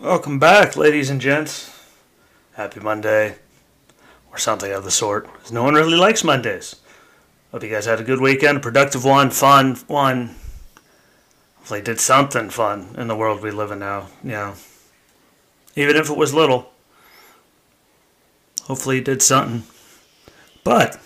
Welcome 0.00 0.38
back, 0.38 0.76
ladies 0.76 1.08
and 1.08 1.22
gents. 1.22 1.74
Happy 2.52 2.80
Monday, 2.80 3.36
or 4.30 4.36
something 4.36 4.70
of 4.70 4.84
the 4.84 4.90
sort. 4.90 5.26
no 5.50 5.62
one 5.62 5.72
really 5.72 5.96
likes 5.96 6.22
Mondays. 6.22 6.76
Hope 7.50 7.62
you 7.62 7.70
guys 7.70 7.86
had 7.86 7.98
a 7.98 8.04
good 8.04 8.20
weekend, 8.20 8.58
a 8.58 8.60
productive 8.60 9.06
one, 9.06 9.30
fun 9.30 9.76
one. 9.86 10.34
Hopefully, 11.56 11.80
did 11.80 11.98
something 11.98 12.50
fun 12.50 12.94
in 12.98 13.08
the 13.08 13.16
world 13.16 13.40
we 13.40 13.50
live 13.50 13.70
in 13.70 13.78
now. 13.78 14.08
You 14.22 14.32
know, 14.32 14.54
even 15.76 15.96
if 15.96 16.10
it 16.10 16.16
was 16.18 16.34
little. 16.34 16.70
Hopefully, 18.64 19.00
did 19.00 19.22
something. 19.22 19.62
But 20.62 21.00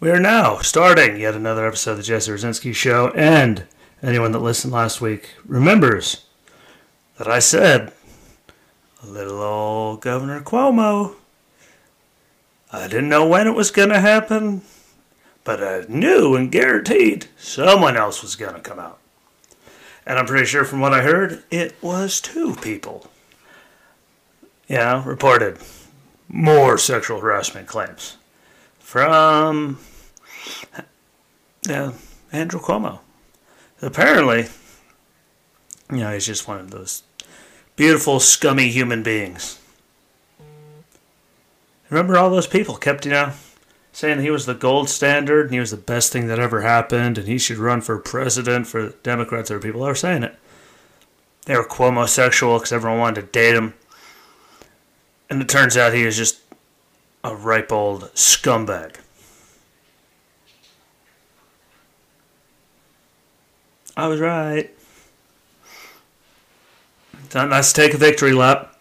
we 0.00 0.10
are 0.10 0.20
now 0.20 0.58
starting 0.58 1.18
yet 1.18 1.34
another 1.34 1.66
episode 1.66 1.92
of 1.92 1.96
the 1.96 2.02
Jesse 2.02 2.30
Rucinski 2.30 2.74
Show, 2.74 3.08
and 3.14 3.64
anyone 4.02 4.32
that 4.32 4.40
listened 4.40 4.74
last 4.74 5.00
week 5.00 5.30
remembers 5.46 6.26
that 7.20 7.28
I 7.28 7.38
said 7.38 7.92
little 9.04 9.42
old 9.42 10.00
Governor 10.00 10.40
Cuomo. 10.40 11.16
I 12.72 12.88
didn't 12.88 13.10
know 13.10 13.26
when 13.26 13.46
it 13.46 13.54
was 13.54 13.70
going 13.70 13.90
to 13.90 14.00
happen, 14.00 14.62
but 15.44 15.62
I 15.62 15.84
knew 15.86 16.34
and 16.34 16.50
guaranteed 16.50 17.26
someone 17.36 17.94
else 17.94 18.22
was 18.22 18.36
going 18.36 18.54
to 18.54 18.60
come 18.60 18.78
out. 18.78 19.00
And 20.06 20.18
I'm 20.18 20.24
pretty 20.24 20.46
sure 20.46 20.64
from 20.64 20.80
what 20.80 20.94
I 20.94 21.02
heard, 21.02 21.44
it 21.50 21.74
was 21.82 22.22
two 22.22 22.54
people. 22.54 23.10
Yeah, 24.66 25.06
reported 25.06 25.58
more 26.26 26.78
sexual 26.78 27.20
harassment 27.20 27.66
claims 27.66 28.16
from 28.78 29.78
yeah, 31.68 31.92
Andrew 32.32 32.60
Cuomo. 32.60 33.00
Apparently, 33.82 34.46
you 35.90 35.98
know, 35.98 36.14
he's 36.14 36.26
just 36.26 36.48
one 36.48 36.60
of 36.60 36.70
those 36.70 37.02
beautiful, 37.80 38.20
scummy 38.20 38.68
human 38.68 39.02
beings. 39.02 39.58
Remember 41.88 42.18
all 42.18 42.28
those 42.28 42.46
people 42.46 42.76
kept, 42.76 43.06
you 43.06 43.10
know, 43.10 43.32
saying 43.90 44.20
he 44.20 44.30
was 44.30 44.44
the 44.44 44.52
gold 44.52 44.90
standard 44.90 45.46
and 45.46 45.54
he 45.54 45.60
was 45.60 45.70
the 45.70 45.78
best 45.78 46.12
thing 46.12 46.26
that 46.26 46.38
ever 46.38 46.60
happened 46.60 47.16
and 47.16 47.26
he 47.26 47.38
should 47.38 47.56
run 47.56 47.80
for 47.80 47.96
president 47.96 48.66
for 48.66 48.90
Democrats. 49.02 49.48
Were 49.48 49.58
people 49.58 49.80
that 49.80 49.86
were 49.86 49.94
saying 49.94 50.24
it. 50.24 50.38
They 51.46 51.56
were 51.56 51.64
Cuomo-sexual 51.64 52.58
because 52.58 52.70
everyone 52.70 52.98
wanted 52.98 53.22
to 53.22 53.26
date 53.28 53.54
him. 53.54 53.72
And 55.30 55.40
it 55.40 55.48
turns 55.48 55.78
out 55.78 55.94
he 55.94 56.04
was 56.04 56.18
just 56.18 56.38
a 57.24 57.34
ripe 57.34 57.72
old 57.72 58.12
scumbag. 58.12 58.96
I 63.96 64.06
was 64.06 64.20
right. 64.20 64.70
Not 67.34 67.48
nice 67.48 67.72
to 67.72 67.80
take 67.80 67.94
a 67.94 67.98
victory 67.98 68.32
lap, 68.32 68.76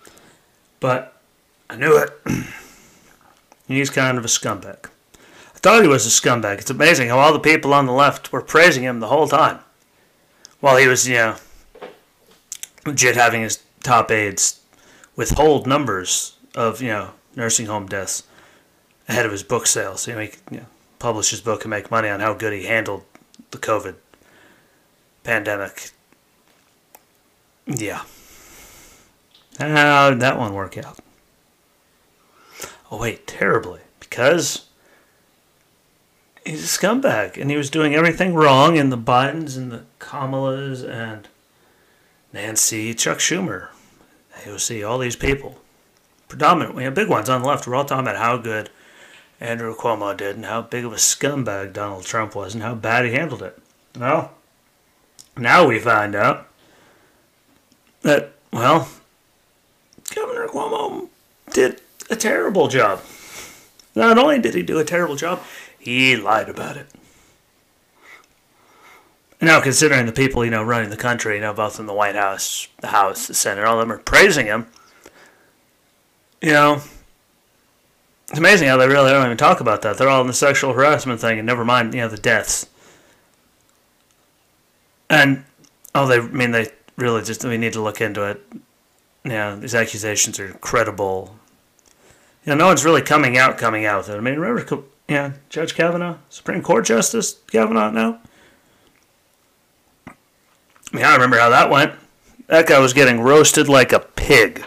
but 0.79 1.21
I 1.69 1.75
knew 1.75 1.97
it. 1.97 2.11
He's 3.67 3.89
kind 3.89 4.17
of 4.17 4.25
a 4.25 4.27
scumbag. 4.27 4.85
I 5.15 5.59
thought 5.59 5.83
he 5.83 5.87
was 5.87 6.05
a 6.05 6.09
scumbag. 6.09 6.59
It's 6.59 6.69
amazing 6.69 7.09
how 7.09 7.19
all 7.19 7.33
the 7.33 7.39
people 7.39 7.73
on 7.73 7.85
the 7.85 7.91
left 7.91 8.31
were 8.31 8.41
praising 8.41 8.83
him 8.83 8.99
the 8.99 9.07
whole 9.07 9.27
time. 9.27 9.59
While 10.61 10.77
he 10.77 10.87
was, 10.87 11.07
you 11.07 11.15
know, 11.15 11.35
legit 12.85 13.15
having 13.15 13.41
his 13.41 13.61
top 13.83 14.09
aides 14.09 14.61
withhold 15.15 15.67
numbers 15.67 16.37
of, 16.55 16.81
you 16.81 16.87
know, 16.87 17.11
nursing 17.35 17.67
home 17.67 17.87
deaths 17.87 18.23
ahead 19.07 19.25
of 19.25 19.31
his 19.31 19.43
book 19.43 19.67
sales. 19.67 20.05
He 20.05 20.13
make, 20.13 20.39
you 20.49 20.59
know, 20.59 20.65
publish 20.97 21.29
his 21.29 21.41
book 21.41 21.63
and 21.63 21.69
make 21.69 21.91
money 21.91 22.09
on 22.09 22.21
how 22.21 22.33
good 22.33 22.53
he 22.53 22.63
handled 22.63 23.03
the 23.51 23.57
COVID 23.57 23.95
pandemic. 25.23 25.91
Yeah. 27.67 28.03
How 29.57 30.09
did 30.09 30.19
that 30.21 30.37
one 30.37 30.53
work 30.53 30.77
out? 30.77 30.99
Oh, 32.91 32.97
wait, 32.97 33.27
terribly. 33.27 33.81
Because 33.99 34.67
he's 36.45 36.63
a 36.63 36.79
scumbag 36.79 37.37
and 37.39 37.51
he 37.51 37.57
was 37.57 37.69
doing 37.69 37.93
everything 37.93 38.33
wrong, 38.33 38.77
and 38.77 38.91
the 38.91 38.97
Bidens 38.97 39.57
and 39.57 39.71
the 39.71 39.83
Kamalas 39.99 40.87
and 40.87 41.27
Nancy, 42.31 42.93
Chuck 42.93 43.17
Schumer, 43.17 43.69
AOC, 44.43 44.87
all 44.87 44.97
these 44.97 45.15
people, 45.15 45.59
predominantly, 46.27 46.89
big 46.89 47.09
ones 47.09 47.29
on 47.29 47.41
the 47.41 47.47
left, 47.47 47.67
we're 47.67 47.75
all 47.75 47.85
talking 47.85 48.07
about 48.07 48.17
how 48.17 48.37
good 48.37 48.69
Andrew 49.39 49.75
Cuomo 49.75 50.15
did 50.15 50.35
and 50.35 50.45
how 50.45 50.61
big 50.61 50.85
of 50.85 50.93
a 50.93 50.97
scumbag 50.97 51.73
Donald 51.73 52.05
Trump 52.05 52.35
was 52.35 52.53
and 52.53 52.63
how 52.63 52.75
bad 52.75 53.05
he 53.05 53.11
handled 53.11 53.41
it. 53.41 53.57
Well, 53.97 54.33
now 55.37 55.67
we 55.67 55.79
find 55.79 56.15
out 56.15 56.47
that, 58.01 58.33
well, 58.51 58.89
Cuomo 60.49 61.07
did 61.51 61.81
a 62.09 62.15
terrible 62.15 62.67
job. 62.67 63.01
Not 63.95 64.17
only 64.17 64.39
did 64.39 64.55
he 64.55 64.63
do 64.63 64.79
a 64.79 64.85
terrible 64.85 65.15
job, 65.15 65.41
he 65.77 66.15
lied 66.15 66.49
about 66.49 66.77
it. 66.77 66.87
Now, 69.41 69.61
considering 69.61 70.05
the 70.05 70.11
people, 70.11 70.43
you 70.43 70.51
know, 70.51 70.63
running 70.63 70.89
the 70.89 70.97
country, 70.97 71.35
you 71.35 71.41
know, 71.41 71.53
both 71.53 71.79
in 71.79 71.85
the 71.85 71.93
White 71.93 72.15
House, 72.15 72.67
the 72.81 72.87
House, 72.87 73.27
the 73.27 73.33
Senate, 73.33 73.63
all 73.63 73.79
of 73.79 73.87
them 73.87 73.95
are 73.95 74.01
praising 74.01 74.47
him, 74.47 74.67
you 76.41 76.51
know, 76.51 76.81
it's 78.29 78.37
amazing 78.37 78.67
how 78.67 78.77
they 78.77 78.87
really 78.87 79.11
don't 79.11 79.25
even 79.25 79.37
talk 79.37 79.59
about 79.59 79.81
that. 79.81 79.97
They're 79.97 80.09
all 80.09 80.21
in 80.21 80.27
the 80.27 80.33
sexual 80.33 80.73
harassment 80.73 81.21
thing, 81.21 81.39
and 81.39 81.45
never 81.45 81.63
mind, 81.63 81.93
you 81.93 82.01
know, 82.01 82.09
the 82.09 82.17
deaths. 82.17 82.67
And, 85.09 85.45
oh, 85.95 86.05
they, 86.05 86.17
I 86.17 86.21
mean, 86.21 86.51
they 86.51 86.67
really 86.97 87.23
just, 87.23 87.43
we 87.43 87.57
need 87.57 87.73
to 87.73 87.81
look 87.81 88.01
into 88.01 88.23
it. 88.23 88.45
Know, 89.23 89.59
these 89.59 89.75
accusations 89.75 90.39
are 90.39 90.53
credible. 90.53 91.35
You 92.45 92.51
know, 92.51 92.55
no 92.55 92.67
one's 92.67 92.85
really 92.85 93.01
coming 93.01 93.37
out, 93.37 93.57
coming 93.57 93.85
out 93.85 93.99
with 93.99 94.09
it. 94.09 94.17
I 94.17 94.21
mean, 94.21 94.39
remember, 94.39 94.83
know, 95.09 95.33
Judge 95.49 95.75
Kavanaugh, 95.75 96.17
Supreme 96.29 96.61
Court 96.61 96.85
Justice 96.85 97.33
Kavanaugh 97.51 97.91
now? 97.91 98.19
I 100.07 100.95
mean, 100.95 101.05
I 101.05 101.13
remember 101.13 101.37
how 101.37 101.49
that 101.49 101.69
went. 101.69 101.93
That 102.47 102.67
guy 102.67 102.79
was 102.79 102.93
getting 102.93 103.19
roasted 103.21 103.69
like 103.69 103.91
a 103.91 103.99
pig. 103.99 104.65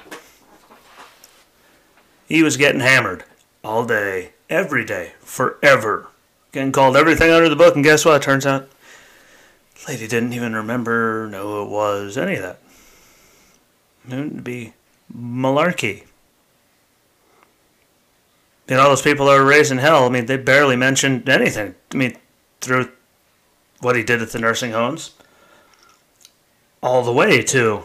He 2.28 2.42
was 2.42 2.56
getting 2.56 2.80
hammered 2.80 3.24
all 3.64 3.84
day, 3.84 4.32
every 4.48 4.84
day, 4.84 5.12
forever. 5.20 6.08
Getting 6.52 6.72
called 6.72 6.96
everything 6.96 7.30
under 7.30 7.48
the 7.48 7.56
book, 7.56 7.74
and 7.74 7.82
guess 7.82 8.04
what? 8.04 8.22
It 8.22 8.24
Turns 8.24 8.46
out, 8.46 8.68
lady 9.88 10.06
didn't 10.06 10.32
even 10.32 10.54
remember, 10.54 11.28
no, 11.30 11.62
it 11.62 11.68
was, 11.68 12.16
any 12.16 12.36
of 12.36 12.42
that. 12.42 12.58
It 14.08 14.16
would 14.16 14.44
be 14.44 14.72
malarkey. 15.14 16.04
And 18.68 18.80
all 18.80 18.88
those 18.88 19.02
people 19.02 19.26
that 19.26 19.38
were 19.38 19.44
raised 19.44 19.70
in 19.70 19.78
hell, 19.78 20.06
I 20.06 20.08
mean, 20.08 20.26
they 20.26 20.36
barely 20.36 20.76
mentioned 20.76 21.28
anything. 21.28 21.74
I 21.92 21.96
mean, 21.96 22.16
through 22.60 22.90
what 23.80 23.96
he 23.96 24.02
did 24.02 24.22
at 24.22 24.30
the 24.30 24.38
nursing 24.38 24.72
homes, 24.72 25.12
all 26.82 27.02
the 27.02 27.12
way 27.12 27.42
to 27.42 27.84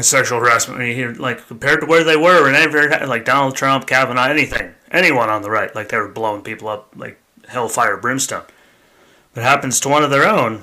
sexual 0.00 0.38
harassment. 0.38 0.80
I 0.80 0.84
mean, 0.84 0.94
here, 0.94 1.14
like 1.14 1.46
compared 1.46 1.80
to 1.80 1.86
where 1.86 2.04
they 2.04 2.16
were, 2.16 2.44
whenever 2.44 3.06
like 3.06 3.24
Donald 3.24 3.56
Trump, 3.56 3.86
Kavanaugh, 3.86 4.28
anything, 4.28 4.74
anyone 4.90 5.30
on 5.30 5.42
the 5.42 5.50
right, 5.50 5.74
like 5.74 5.88
they 5.88 5.98
were 5.98 6.08
blowing 6.08 6.42
people 6.42 6.68
up 6.68 6.92
like 6.94 7.18
hellfire, 7.48 7.96
brimstone. 7.96 8.44
But 9.34 9.44
happens 9.44 9.80
to 9.80 9.88
one 9.88 10.04
of 10.04 10.10
their 10.10 10.28
own, 10.28 10.62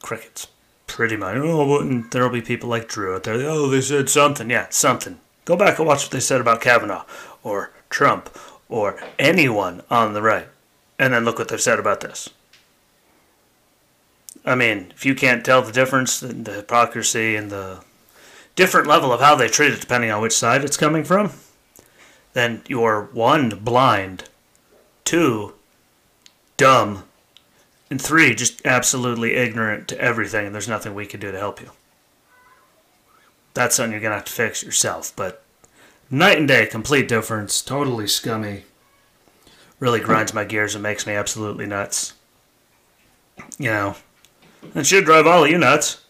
crickets. 0.00 0.48
Pretty 0.92 1.16
much. 1.16 1.36
Oh, 1.38 1.80
and 1.80 2.10
there'll 2.10 2.28
be 2.28 2.42
people 2.42 2.68
like 2.68 2.86
Drew 2.86 3.14
out 3.14 3.22
there. 3.22 3.34
Oh, 3.34 3.68
they 3.68 3.80
said 3.80 4.10
something. 4.10 4.50
Yeah, 4.50 4.66
something. 4.68 5.18
Go 5.46 5.56
back 5.56 5.78
and 5.78 5.88
watch 5.88 6.02
what 6.02 6.10
they 6.10 6.20
said 6.20 6.38
about 6.38 6.60
Kavanaugh 6.60 7.06
or 7.42 7.72
Trump 7.88 8.28
or 8.68 9.02
anyone 9.18 9.80
on 9.88 10.12
the 10.12 10.20
right, 10.20 10.48
and 10.98 11.14
then 11.14 11.24
look 11.24 11.38
what 11.38 11.48
they've 11.48 11.58
said 11.58 11.78
about 11.78 12.02
this. 12.02 12.28
I 14.44 14.54
mean, 14.54 14.92
if 14.94 15.06
you 15.06 15.14
can't 15.14 15.46
tell 15.46 15.62
the 15.62 15.72
difference, 15.72 16.22
in 16.22 16.44
the 16.44 16.52
hypocrisy, 16.52 17.36
and 17.36 17.50
the 17.50 17.82
different 18.54 18.86
level 18.86 19.14
of 19.14 19.20
how 19.20 19.34
they 19.34 19.48
treat 19.48 19.72
it, 19.72 19.80
depending 19.80 20.10
on 20.10 20.20
which 20.20 20.36
side 20.36 20.62
it's 20.62 20.76
coming 20.76 21.04
from, 21.04 21.32
then 22.34 22.62
you're 22.68 23.08
one, 23.14 23.48
blind, 23.48 24.24
two, 25.04 25.54
dumb, 26.58 27.04
and 27.92 28.00
three, 28.00 28.34
just 28.34 28.64
absolutely 28.64 29.34
ignorant 29.34 29.86
to 29.86 30.00
everything, 30.00 30.46
and 30.46 30.54
there's 30.54 30.66
nothing 30.66 30.94
we 30.94 31.04
can 31.04 31.20
do 31.20 31.30
to 31.30 31.38
help 31.38 31.60
you. 31.60 31.70
That's 33.52 33.76
something 33.76 33.92
you're 33.92 34.00
going 34.00 34.12
to 34.12 34.16
have 34.16 34.24
to 34.24 34.32
fix 34.32 34.62
yourself. 34.62 35.12
But 35.14 35.44
night 36.10 36.38
and 36.38 36.48
day, 36.48 36.64
complete 36.64 37.06
difference, 37.06 37.60
totally 37.60 38.06
scummy. 38.06 38.64
Really 39.78 40.00
grinds 40.00 40.32
my 40.32 40.44
gears 40.44 40.74
and 40.74 40.82
makes 40.82 41.06
me 41.06 41.12
absolutely 41.12 41.66
nuts. 41.66 42.14
You 43.58 43.68
know, 43.68 43.96
it 44.74 44.86
should 44.86 45.04
drive 45.04 45.26
all 45.26 45.44
of 45.44 45.50
you 45.50 45.58
nuts. 45.58 46.02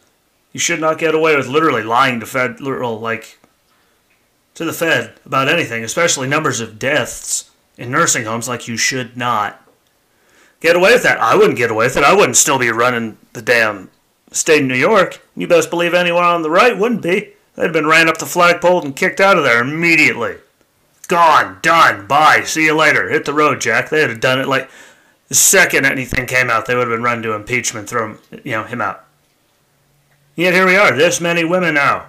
You 0.52 0.60
should 0.60 0.80
not 0.80 0.98
get 0.98 1.16
away 1.16 1.34
with 1.34 1.48
literally 1.48 1.82
lying 1.82 2.20
to 2.20 2.26
Fed, 2.26 2.60
literal, 2.60 3.00
like, 3.00 3.40
to 4.54 4.64
the 4.64 4.72
Fed 4.72 5.14
about 5.26 5.48
anything, 5.48 5.82
especially 5.82 6.28
numbers 6.28 6.60
of 6.60 6.78
deaths 6.78 7.50
in 7.76 7.90
nursing 7.90 8.24
homes, 8.24 8.46
like 8.46 8.68
you 8.68 8.76
should 8.76 9.16
not 9.16 9.58
get 10.62 10.76
away 10.76 10.92
with 10.92 11.02
that. 11.02 11.20
I 11.20 11.36
wouldn't 11.36 11.58
get 11.58 11.70
away 11.70 11.86
with 11.86 11.96
it. 11.96 12.04
I 12.04 12.14
wouldn't 12.14 12.36
still 12.36 12.58
be 12.58 12.70
running 12.70 13.18
the 13.34 13.42
damn 13.42 13.90
state 14.34 14.62
of 14.62 14.68
New 14.68 14.74
York, 14.74 15.20
you 15.36 15.46
best 15.46 15.70
believe 15.70 15.94
anyone 15.94 16.24
on 16.24 16.42
the 16.42 16.50
right 16.50 16.76
wouldn't 16.76 17.02
be. 17.02 17.32
They'd 17.54 17.72
been 17.72 17.86
ran 17.86 18.08
up 18.08 18.18
the 18.18 18.26
flagpole 18.26 18.82
and 18.82 18.96
kicked 18.96 19.20
out 19.20 19.36
of 19.36 19.44
there 19.44 19.60
immediately. 19.60 20.36
Gone, 21.08 21.58
done, 21.60 22.06
bye, 22.06 22.42
see 22.44 22.64
you 22.64 22.74
later. 22.74 23.10
Hit 23.10 23.26
the 23.26 23.34
road, 23.34 23.60
Jack. 23.60 23.90
They'd 23.90 24.08
have 24.08 24.20
done 24.20 24.40
it 24.40 24.48
like 24.48 24.70
the 25.28 25.34
second 25.34 25.84
anything 25.84 26.26
came 26.26 26.50
out, 26.50 26.66
they 26.66 26.74
would 26.74 26.88
have 26.88 26.96
been 26.96 27.02
run 27.02 27.22
to 27.22 27.32
impeachment, 27.32 27.88
throw 27.88 28.10
him, 28.10 28.18
you 28.44 28.52
know, 28.52 28.64
him 28.64 28.80
out. 28.80 29.04
Yet 30.34 30.54
here 30.54 30.66
we 30.66 30.76
are, 30.76 30.94
this 30.94 31.20
many 31.20 31.44
women 31.44 31.74
now. 31.74 32.08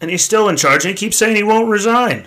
And 0.00 0.10
he's 0.10 0.24
still 0.24 0.48
in 0.48 0.56
charge, 0.56 0.84
and 0.84 0.90
he 0.90 0.96
keeps 0.96 1.16
saying 1.16 1.36
he 1.36 1.42
won't 1.42 1.68
resign. 1.68 2.26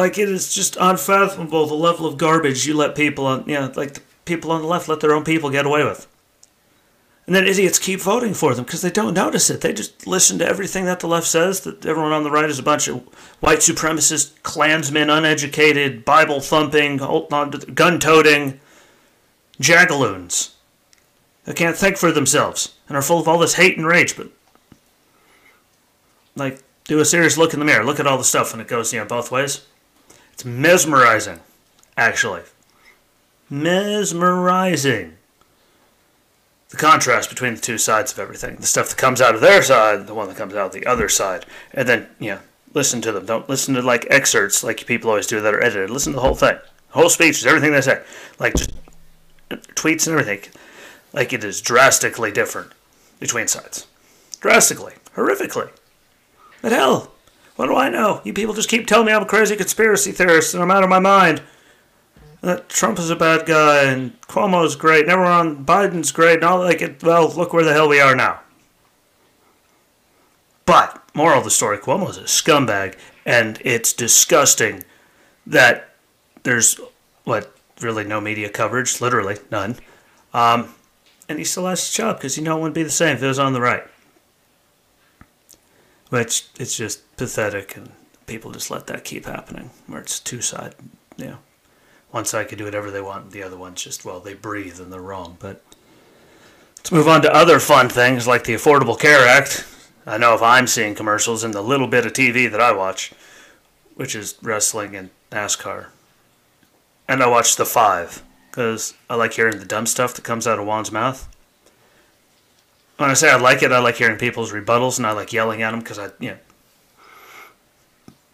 Like, 0.00 0.16
it 0.16 0.30
is 0.30 0.54
just 0.54 0.78
unfathomable 0.80 1.66
the 1.66 1.74
level 1.74 2.06
of 2.06 2.16
garbage 2.16 2.66
you 2.66 2.74
let 2.74 2.94
people 2.94 3.26
on, 3.26 3.44
you 3.46 3.52
know, 3.52 3.70
like 3.76 3.92
the 3.92 4.00
people 4.24 4.50
on 4.50 4.62
the 4.62 4.66
left 4.66 4.88
let 4.88 5.00
their 5.00 5.14
own 5.14 5.24
people 5.24 5.50
get 5.50 5.66
away 5.66 5.84
with. 5.84 6.06
And 7.26 7.36
then 7.36 7.46
idiots 7.46 7.78
keep 7.78 8.00
voting 8.00 8.32
for 8.32 8.54
them 8.54 8.64
because 8.64 8.80
they 8.80 8.90
don't 8.90 9.12
notice 9.12 9.50
it. 9.50 9.60
They 9.60 9.74
just 9.74 10.06
listen 10.06 10.38
to 10.38 10.48
everything 10.48 10.86
that 10.86 11.00
the 11.00 11.06
left 11.06 11.26
says, 11.26 11.60
that 11.60 11.84
everyone 11.84 12.12
on 12.12 12.22
the 12.22 12.30
right 12.30 12.48
is 12.48 12.58
a 12.58 12.62
bunch 12.62 12.88
of 12.88 13.02
white 13.40 13.58
supremacist, 13.58 14.42
Klansmen, 14.42 15.10
uneducated, 15.10 16.06
Bible 16.06 16.40
thumping, 16.40 16.96
gun 16.96 18.00
toting 18.00 18.58
jagaloons 19.60 20.56
that 21.44 21.56
can't 21.56 21.76
think 21.76 21.98
for 21.98 22.10
themselves 22.10 22.74
and 22.88 22.96
are 22.96 23.02
full 23.02 23.20
of 23.20 23.28
all 23.28 23.36
this 23.36 23.56
hate 23.56 23.76
and 23.76 23.86
rage. 23.86 24.16
But, 24.16 24.30
like, 26.36 26.62
do 26.84 27.00
a 27.00 27.04
serious 27.04 27.36
look 27.36 27.52
in 27.52 27.60
the 27.60 27.66
mirror. 27.66 27.84
Look 27.84 28.00
at 28.00 28.06
all 28.06 28.16
the 28.16 28.24
stuff 28.24 28.54
and 28.54 28.62
it 28.62 28.66
goes, 28.66 28.94
you 28.94 28.98
know, 28.98 29.04
both 29.04 29.30
ways. 29.30 29.66
It's 30.32 30.44
mesmerizing, 30.44 31.40
actually. 31.96 32.42
Mesmerizing. 33.48 35.16
The 36.70 36.76
contrast 36.76 37.28
between 37.28 37.56
the 37.56 37.60
two 37.60 37.78
sides 37.78 38.12
of 38.12 38.18
everything. 38.18 38.56
The 38.56 38.66
stuff 38.66 38.90
that 38.90 38.96
comes 38.96 39.20
out 39.20 39.34
of 39.34 39.40
their 39.40 39.60
side, 39.62 40.06
the 40.06 40.14
one 40.14 40.28
that 40.28 40.36
comes 40.36 40.54
out 40.54 40.66
of 40.66 40.72
the 40.72 40.86
other 40.86 41.08
side. 41.08 41.44
And 41.74 41.88
then, 41.88 42.08
you 42.20 42.30
know, 42.30 42.38
listen 42.72 43.00
to 43.02 43.12
them. 43.12 43.26
Don't 43.26 43.48
listen 43.48 43.74
to, 43.74 43.82
like, 43.82 44.06
excerpts 44.08 44.62
like 44.62 44.86
people 44.86 45.10
always 45.10 45.26
do 45.26 45.40
that 45.40 45.54
are 45.54 45.62
edited. 45.62 45.90
Listen 45.90 46.12
to 46.12 46.16
the 46.16 46.22
whole 46.22 46.36
thing. 46.36 46.58
The 46.92 46.98
whole 46.98 47.08
speeches, 47.08 47.44
everything 47.44 47.72
they 47.72 47.80
say. 47.80 48.02
Like, 48.38 48.54
just 48.54 48.70
tweets 49.50 50.06
and 50.06 50.18
everything. 50.18 50.52
Like, 51.12 51.32
it 51.32 51.42
is 51.42 51.60
drastically 51.60 52.30
different 52.30 52.70
between 53.18 53.48
sides. 53.48 53.88
Drastically. 54.40 54.94
Horrifically. 55.16 55.70
But 56.62 56.70
hell, 56.70 57.10
what 57.56 57.66
do 57.66 57.76
I 57.76 57.88
know? 57.88 58.20
You 58.24 58.32
people 58.32 58.54
just 58.54 58.68
keep 58.68 58.86
telling 58.86 59.06
me 59.06 59.12
I'm 59.12 59.22
a 59.22 59.26
crazy 59.26 59.56
conspiracy 59.56 60.12
theorist 60.12 60.54
and 60.54 60.62
I'm 60.62 60.70
out 60.70 60.82
of 60.82 60.88
my 60.88 60.98
mind. 60.98 61.42
That 62.40 62.70
Trump 62.70 62.98
is 62.98 63.10
a 63.10 63.16
bad 63.16 63.44
guy 63.44 63.84
and 63.84 64.18
Cuomo's 64.22 64.76
great 64.76 65.02
and 65.02 65.10
everyone 65.10 65.64
Biden's 65.64 66.12
great 66.12 66.36
and 66.36 66.44
all 66.44 66.60
like 66.60 66.80
it. 66.80 67.02
Well, 67.02 67.28
look 67.28 67.52
where 67.52 67.64
the 67.64 67.72
hell 67.72 67.88
we 67.88 68.00
are 68.00 68.16
now. 68.16 68.40
But 70.64 71.02
moral 71.14 71.38
of 71.38 71.44
the 71.44 71.50
story: 71.50 71.78
Cuomo's 71.78 72.16
a 72.16 72.22
scumbag, 72.22 72.96
and 73.26 73.60
it's 73.64 73.92
disgusting 73.92 74.84
that 75.46 75.94
there's 76.44 76.80
what 77.24 77.54
really 77.80 78.04
no 78.04 78.20
media 78.20 78.48
coverage, 78.48 79.00
literally 79.00 79.36
none. 79.50 79.76
Um, 80.32 80.74
and 81.28 81.38
he 81.38 81.44
still 81.44 81.66
has 81.66 81.80
his 81.80 81.94
job 81.94 82.16
because 82.16 82.38
you 82.38 82.44
know 82.44 82.56
it 82.56 82.60
wouldn't 82.60 82.74
be 82.74 82.82
the 82.82 82.90
same 82.90 83.16
if 83.16 83.22
it 83.22 83.26
was 83.26 83.38
on 83.38 83.52
the 83.52 83.60
right 83.60 83.84
which 86.10 86.46
it's 86.58 86.76
just 86.76 87.00
pathetic, 87.20 87.76
and 87.76 87.90
people 88.26 88.50
just 88.50 88.70
let 88.70 88.86
that 88.86 89.04
keep 89.04 89.26
happening, 89.26 89.68
where 89.86 90.00
it's 90.00 90.18
two 90.18 90.40
side, 90.40 90.74
know, 91.18 91.36
one 92.10 92.24
side 92.24 92.48
can 92.48 92.56
do 92.56 92.64
whatever 92.64 92.90
they 92.90 93.02
want, 93.02 93.30
the 93.30 93.42
other 93.42 93.58
one's 93.58 93.84
just 93.84 94.06
well, 94.06 94.20
they 94.20 94.32
breathe 94.32 94.80
and 94.80 94.90
they're 94.90 95.02
wrong. 95.02 95.36
But 95.38 95.62
let's 96.78 96.90
move 96.90 97.06
on 97.06 97.20
to 97.22 97.34
other 97.34 97.60
fun 97.60 97.90
things 97.90 98.26
like 98.26 98.44
the 98.44 98.54
Affordable 98.54 98.98
Care 98.98 99.26
Act. 99.26 99.66
I 100.06 100.16
know 100.16 100.34
if 100.34 100.40
I'm 100.40 100.66
seeing 100.66 100.94
commercials 100.94 101.44
in 101.44 101.50
the 101.50 101.62
little 101.62 101.86
bit 101.86 102.06
of 102.06 102.14
TV 102.14 102.50
that 102.50 102.60
I 102.60 102.72
watch, 102.72 103.12
which 103.96 104.14
is 104.14 104.36
wrestling 104.40 104.96
and 104.96 105.10
NASCAR, 105.30 105.88
and 107.06 107.22
I 107.22 107.28
watch 107.28 107.56
The 107.56 107.66
Five 107.66 108.22
because 108.50 108.94
I 109.10 109.14
like 109.16 109.34
hearing 109.34 109.58
the 109.58 109.66
dumb 109.66 109.84
stuff 109.84 110.14
that 110.14 110.24
comes 110.24 110.46
out 110.46 110.58
of 110.58 110.64
Juan's 110.64 110.90
mouth 110.90 111.28
when 113.00 113.08
I 113.08 113.14
say 113.14 113.30
I 113.30 113.36
like 113.36 113.62
it, 113.62 113.72
I 113.72 113.78
like 113.78 113.96
hearing 113.96 114.18
people's 114.18 114.52
rebuttals 114.52 114.98
and 114.98 115.06
I 115.06 115.12
like 115.12 115.32
yelling 115.32 115.62
at 115.62 115.70
them 115.70 115.80
because 115.80 115.98
I, 115.98 116.10
you 116.18 116.32
know, 116.32 116.38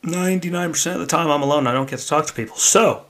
99% 0.07 0.95
of 0.95 1.01
the 1.01 1.07
time 1.07 1.31
I'm 1.31 1.43
alone. 1.43 1.67
I 1.67 1.73
don't 1.73 1.91
get 1.91 1.99
to 1.99 2.07
talk 2.07 2.27
to 2.27 2.33
people. 2.33 2.57
So, 2.57 3.05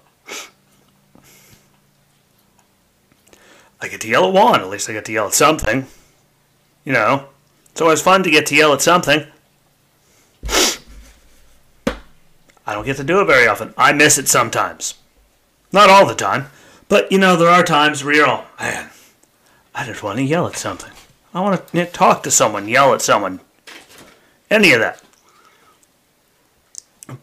I 3.81 3.88
get 3.88 4.00
to 4.00 4.08
yell 4.08 4.26
at 4.26 4.32
Juan. 4.32 4.60
At 4.60 4.69
least 4.69 4.88
I 4.90 4.93
get 4.93 5.04
to 5.04 5.12
yell 5.12 5.26
at 5.26 5.34
something. 5.34 5.87
You 6.84 6.93
know, 6.93 7.28
it's 7.70 7.81
always 7.81 8.00
fun 8.00 8.22
to 8.22 8.31
get 8.31 8.46
to 8.46 8.56
yell 8.56 8.72
at 8.72 8.82
something. 8.82 9.26
I 12.66 12.75
don't 12.75 12.84
get 12.84 12.96
to 12.96 13.04
do 13.04 13.20
it 13.20 13.26
very 13.26 13.46
often. 13.46 13.75
I 13.76 13.92
miss 13.92 14.19
it 14.19 14.28
sometimes. 14.28 14.94
Not 15.72 15.88
all 15.88 16.06
the 16.06 16.14
time. 16.14 16.46
But, 16.88 17.10
you 17.12 17.19
know, 17.19 17.37
there 17.37 17.49
are 17.49 17.62
times 17.62 18.02
where 18.02 18.14
you're 18.14 18.26
all, 18.26 18.44
man, 18.60 18.90
I 19.75 19.84
just 19.87 20.02
want 20.02 20.19
to 20.19 20.25
yell 20.25 20.46
at 20.46 20.56
something. 20.56 20.92
I 21.34 21.40
want 21.40 21.69
to 21.69 21.87
talk 21.87 22.22
to 22.22 22.31
someone, 22.31 22.66
yell 22.69 22.94
at 22.94 23.02
someone, 23.02 23.40
any 24.50 24.72
of 24.72 24.81
that. 24.81 25.02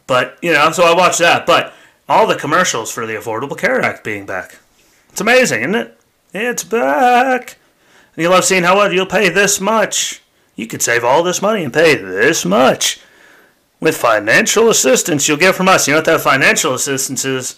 But, 0.07 0.37
you 0.41 0.53
know, 0.53 0.71
so 0.71 0.83
I 0.83 0.95
watched 0.95 1.19
that. 1.19 1.45
But 1.45 1.73
all 2.07 2.27
the 2.27 2.35
commercials 2.35 2.91
for 2.91 3.05
the 3.05 3.13
Affordable 3.13 3.57
Care 3.57 3.81
Act 3.81 4.03
being 4.03 4.25
back. 4.25 4.59
It's 5.09 5.21
amazing, 5.21 5.61
isn't 5.61 5.75
it? 5.75 5.99
It's 6.33 6.63
back. 6.63 7.57
And 8.15 8.23
you 8.23 8.29
love 8.29 8.45
seeing 8.45 8.63
how 8.63 8.83
you'll 8.87 9.05
pay 9.05 9.29
this 9.29 9.59
much. 9.59 10.21
You 10.55 10.67
could 10.67 10.81
save 10.81 11.03
all 11.03 11.23
this 11.23 11.41
money 11.41 11.63
and 11.63 11.73
pay 11.73 11.95
this 11.95 12.45
much. 12.45 12.99
With 13.79 13.97
financial 13.97 14.69
assistance 14.69 15.27
you'll 15.27 15.37
get 15.37 15.55
from 15.55 15.67
us. 15.67 15.87
You 15.87 15.93
know 15.93 15.97
what 15.97 16.05
that 16.05 16.21
financial 16.21 16.73
assistance 16.73 17.25
is? 17.25 17.57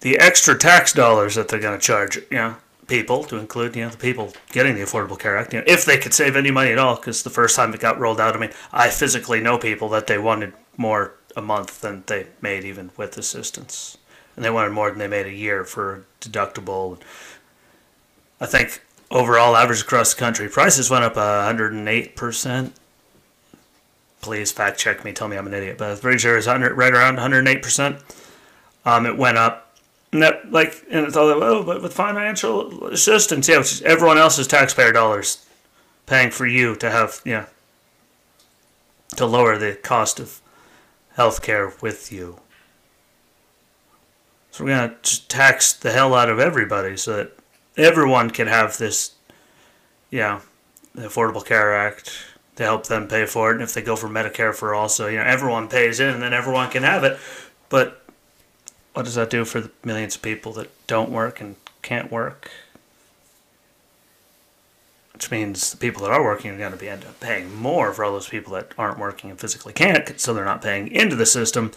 The 0.00 0.18
extra 0.18 0.56
tax 0.58 0.92
dollars 0.92 1.34
that 1.34 1.48
they're 1.48 1.60
going 1.60 1.78
to 1.78 1.84
charge. 1.84 2.16
You 2.30 2.36
know, 2.36 2.56
people, 2.88 3.22
to 3.24 3.36
include 3.36 3.76
you 3.76 3.84
know 3.84 3.90
the 3.90 3.96
people 3.96 4.32
getting 4.50 4.74
the 4.74 4.80
Affordable 4.80 5.18
Care 5.18 5.36
Act, 5.36 5.52
you 5.52 5.60
know, 5.60 5.64
if 5.68 5.84
they 5.84 5.98
could 5.98 6.14
save 6.14 6.34
any 6.34 6.50
money 6.50 6.72
at 6.72 6.78
all. 6.78 6.96
Because 6.96 7.22
the 7.22 7.30
first 7.30 7.54
time 7.54 7.72
it 7.72 7.80
got 7.80 8.00
rolled 8.00 8.20
out, 8.20 8.34
I 8.34 8.38
mean, 8.38 8.50
I 8.72 8.88
physically 8.90 9.40
know 9.40 9.58
people 9.58 9.88
that 9.90 10.08
they 10.08 10.18
wanted 10.18 10.54
more 10.76 11.14
a 11.36 11.42
month 11.42 11.80
than 11.82 12.02
they 12.06 12.26
made 12.40 12.64
even 12.64 12.90
with 12.96 13.16
assistance, 13.16 13.96
and 14.34 14.44
they 14.44 14.50
wanted 14.50 14.70
more 14.70 14.90
than 14.90 14.98
they 14.98 15.06
made 15.06 15.26
a 15.26 15.32
year 15.32 15.64
for 15.64 16.04
deductible. 16.20 16.98
I 18.40 18.46
think 18.46 18.82
overall 19.10 19.56
average 19.56 19.82
across 19.82 20.14
the 20.14 20.20
country, 20.20 20.48
prices 20.48 20.90
went 20.90 21.04
up 21.04 21.14
hundred 21.14 21.72
and 21.72 21.88
eight 21.88 22.16
percent. 22.16 22.74
Please 24.20 24.50
fact 24.50 24.80
check 24.80 25.04
me, 25.04 25.12
tell 25.12 25.28
me 25.28 25.36
I'm 25.36 25.46
an 25.46 25.54
idiot, 25.54 25.78
but 25.78 25.92
I'm 25.92 25.98
pretty 25.98 26.18
sure 26.18 26.36
it's 26.36 26.48
right 26.48 26.92
around 26.92 27.14
108 27.14 27.62
percent. 27.62 27.98
Um, 28.84 29.06
it 29.06 29.16
went 29.16 29.38
up 29.38 29.67
and 30.12 30.22
that, 30.22 30.50
like, 30.50 30.84
and 30.90 31.06
it's 31.06 31.16
all 31.16 31.28
that, 31.28 31.36
oh, 31.36 31.62
but 31.62 31.82
with 31.82 31.92
financial 31.92 32.86
assistance, 32.86 33.48
yeah, 33.48 33.58
which 33.58 33.72
is 33.72 33.82
everyone 33.82 34.18
else's 34.18 34.46
taxpayer 34.46 34.92
dollars 34.92 35.46
paying 36.06 36.30
for 36.30 36.46
you 36.46 36.74
to 36.76 36.90
have, 36.90 37.20
yeah, 37.24 37.46
to 39.16 39.26
lower 39.26 39.58
the 39.58 39.74
cost 39.74 40.18
of 40.18 40.40
health 41.14 41.42
care 41.42 41.72
with 41.82 42.10
you. 42.10 42.40
So 44.50 44.64
we're 44.64 44.76
going 44.76 44.94
to 45.02 45.28
tax 45.28 45.72
the 45.72 45.92
hell 45.92 46.14
out 46.14 46.30
of 46.30 46.38
everybody 46.38 46.96
so 46.96 47.16
that 47.16 47.32
everyone 47.76 48.30
can 48.30 48.46
have 48.46 48.78
this, 48.78 49.14
yeah, 50.10 50.40
the 50.94 51.02
Affordable 51.08 51.44
Care 51.44 51.76
Act 51.76 52.10
to 52.56 52.64
help 52.64 52.86
them 52.86 53.06
pay 53.06 53.26
for 53.26 53.50
it. 53.50 53.54
And 53.54 53.62
if 53.62 53.74
they 53.74 53.82
go 53.82 53.94
for 53.94 54.08
Medicare 54.08 54.54
for 54.54 54.74
also, 54.74 55.06
you 55.06 55.18
know, 55.18 55.24
everyone 55.24 55.68
pays 55.68 56.00
in 56.00 56.08
and 56.08 56.22
then 56.22 56.32
everyone 56.32 56.70
can 56.70 56.82
have 56.82 57.04
it. 57.04 57.18
But 57.68 58.02
what 58.98 59.04
does 59.04 59.14
that 59.14 59.30
do 59.30 59.44
for 59.44 59.60
the 59.60 59.70
millions 59.84 60.16
of 60.16 60.22
people 60.22 60.50
that 60.50 60.68
don't 60.88 61.12
work 61.12 61.40
and 61.40 61.54
can't 61.82 62.10
work? 62.10 62.50
Which 65.12 65.30
means 65.30 65.70
the 65.70 65.76
people 65.76 66.02
that 66.02 66.10
are 66.10 66.24
working 66.24 66.50
are 66.50 66.58
going 66.58 66.72
to 66.72 66.76
be 66.76 66.88
end 66.88 67.04
up 67.04 67.20
paying 67.20 67.54
more 67.54 67.92
for 67.92 68.04
all 68.04 68.10
those 68.10 68.28
people 68.28 68.54
that 68.54 68.72
aren't 68.76 68.98
working 68.98 69.30
and 69.30 69.38
physically 69.38 69.72
can't, 69.72 70.18
so 70.18 70.34
they're 70.34 70.44
not 70.44 70.62
paying 70.62 70.88
into 70.88 71.14
the 71.14 71.26
system. 71.26 71.70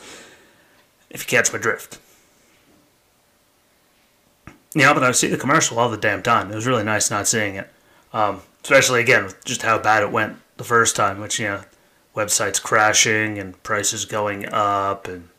If 1.11 1.21
you 1.21 1.37
catch 1.37 1.53
my 1.53 1.59
drift. 1.59 1.99
Yeah, 4.73 4.91
but 4.91 5.03
I 5.03 5.11
see 5.11 5.27
the 5.27 5.37
commercial 5.37 5.77
all 5.77 5.89
the 5.89 5.97
damn 5.97 6.23
time. 6.23 6.51
It 6.51 6.55
was 6.55 6.65
really 6.65 6.83
nice 6.83 7.11
not 7.11 7.27
seeing 7.27 7.53
it. 7.53 7.69
Um, 8.13 8.41
especially 8.63 8.99
again 8.99 9.25
with 9.25 9.45
just 9.45 9.61
how 9.61 9.77
bad 9.77 10.01
it 10.01 10.11
went 10.11 10.37
the 10.57 10.63
first 10.63 10.95
time, 10.95 11.19
which 11.19 11.37
you 11.37 11.45
know, 11.45 11.61
websites 12.15 12.59
crashing 12.59 13.37
and 13.37 13.61
prices 13.61 14.05
going 14.05 14.51
up 14.51 15.07
and 15.07 15.29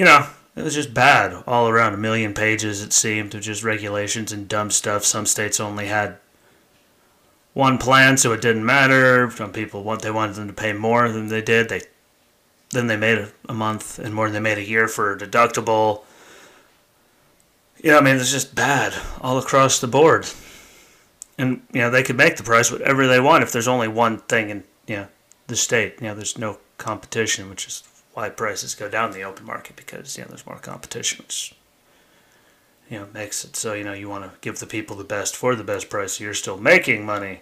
you 0.00 0.06
know, 0.06 0.26
it 0.56 0.62
was 0.62 0.74
just 0.74 0.94
bad 0.94 1.44
all 1.46 1.68
around. 1.68 1.92
A 1.92 1.98
million 1.98 2.32
pages, 2.32 2.80
it 2.80 2.94
seemed, 2.94 3.34
of 3.34 3.42
just 3.42 3.62
regulations 3.62 4.32
and 4.32 4.48
dumb 4.48 4.70
stuff. 4.70 5.04
Some 5.04 5.26
states 5.26 5.60
only 5.60 5.88
had 5.88 6.16
one 7.52 7.76
plan, 7.76 8.16
so 8.16 8.32
it 8.32 8.40
didn't 8.40 8.64
matter. 8.64 9.30
Some 9.30 9.52
people 9.52 9.84
want 9.84 10.00
they 10.00 10.10
wanted 10.10 10.36
them 10.36 10.46
to 10.46 10.54
pay 10.54 10.72
more 10.72 11.10
than 11.10 11.28
they 11.28 11.42
did. 11.42 11.68
They 11.68 11.82
then 12.70 12.86
they 12.86 12.96
made 12.96 13.28
a, 13.46 13.52
month 13.52 13.98
and 13.98 14.14
more 14.14 14.24
than 14.24 14.42
they 14.42 14.48
made 14.48 14.56
a 14.56 14.66
year 14.66 14.88
for 14.88 15.12
a 15.12 15.18
deductible. 15.18 16.04
Yeah, 17.84 17.98
I 17.98 18.00
mean, 18.00 18.16
it's 18.16 18.32
just 18.32 18.54
bad 18.54 18.94
all 19.20 19.36
across 19.36 19.80
the 19.80 19.86
board. 19.86 20.26
And, 21.36 21.60
you 21.74 21.82
know, 21.82 21.90
they 21.90 22.02
could 22.02 22.16
make 22.16 22.38
the 22.38 22.42
price 22.42 22.72
whatever 22.72 23.06
they 23.06 23.20
want 23.20 23.42
if 23.42 23.52
there's 23.52 23.68
only 23.68 23.88
one 23.88 24.20
thing 24.20 24.48
in, 24.48 24.64
you 24.86 24.96
know, 24.96 25.08
the 25.48 25.56
state. 25.56 25.96
You 26.00 26.08
know, 26.08 26.14
there's 26.14 26.38
no 26.38 26.56
competition, 26.78 27.50
which 27.50 27.66
is 27.66 27.82
why 28.20 28.28
prices 28.28 28.74
go 28.74 28.86
down 28.86 29.08
in 29.08 29.14
the 29.14 29.24
open 29.24 29.46
market 29.46 29.76
because, 29.76 30.18
you 30.18 30.22
know, 30.22 30.28
there's 30.28 30.46
more 30.46 30.58
competition, 30.58 31.24
which, 31.24 31.54
you 32.90 32.98
know, 32.98 33.06
makes 33.14 33.46
it 33.46 33.56
so, 33.56 33.72
you 33.72 33.82
know, 33.82 33.94
you 33.94 34.10
want 34.10 34.24
to 34.24 34.38
give 34.42 34.58
the 34.58 34.66
people 34.66 34.94
the 34.94 35.04
best 35.04 35.34
for 35.34 35.54
the 35.54 35.64
best 35.64 35.88
price. 35.88 36.18
So 36.18 36.24
you're 36.24 36.34
still 36.34 36.58
making 36.58 37.06
money. 37.06 37.40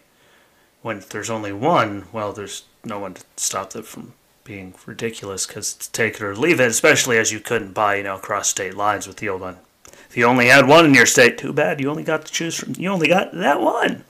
When 0.81 1.03
there's 1.11 1.31
only 1.31 1.53
one, 1.53 2.07
well, 2.13 2.33
there's 2.33 2.63
no 2.85 3.01
one 3.01 3.15
to 3.15 3.25
stop 3.37 3.71
them 3.71 3.83
from 3.83 4.15
being 4.45 4.73
ridiculous 4.87 5.47
because 5.47 5.75
take 5.75 6.15
it 6.15 6.23
or 6.23 6.37
leave 6.37 6.61
it, 6.61 6.71
especially 6.71 7.19
as 7.19 7.33
you 7.33 7.41
couldn't 7.41 7.75
buy, 7.75 7.97
you 7.97 8.05
know, 8.05 8.15
across 8.15 8.49
state 8.49 8.77
lines 8.77 9.09
with 9.09 9.17
the 9.17 9.29
old 9.29 9.41
one. 9.41 9.57
If 10.09 10.17
you 10.17 10.27
only 10.27 10.47
had 10.47 10.69
one 10.69 10.85
in 10.85 10.95
your 10.95 11.07
state, 11.07 11.39
too 11.39 11.53
bad. 11.53 11.81
You 11.81 11.91
only 11.91 12.05
got 12.05 12.25
to 12.25 12.33
choose 12.33 12.55
from. 12.55 12.75
You 12.79 12.91
only 12.91 13.09
got 13.09 13.35
that 13.35 13.61
one. 13.61 14.05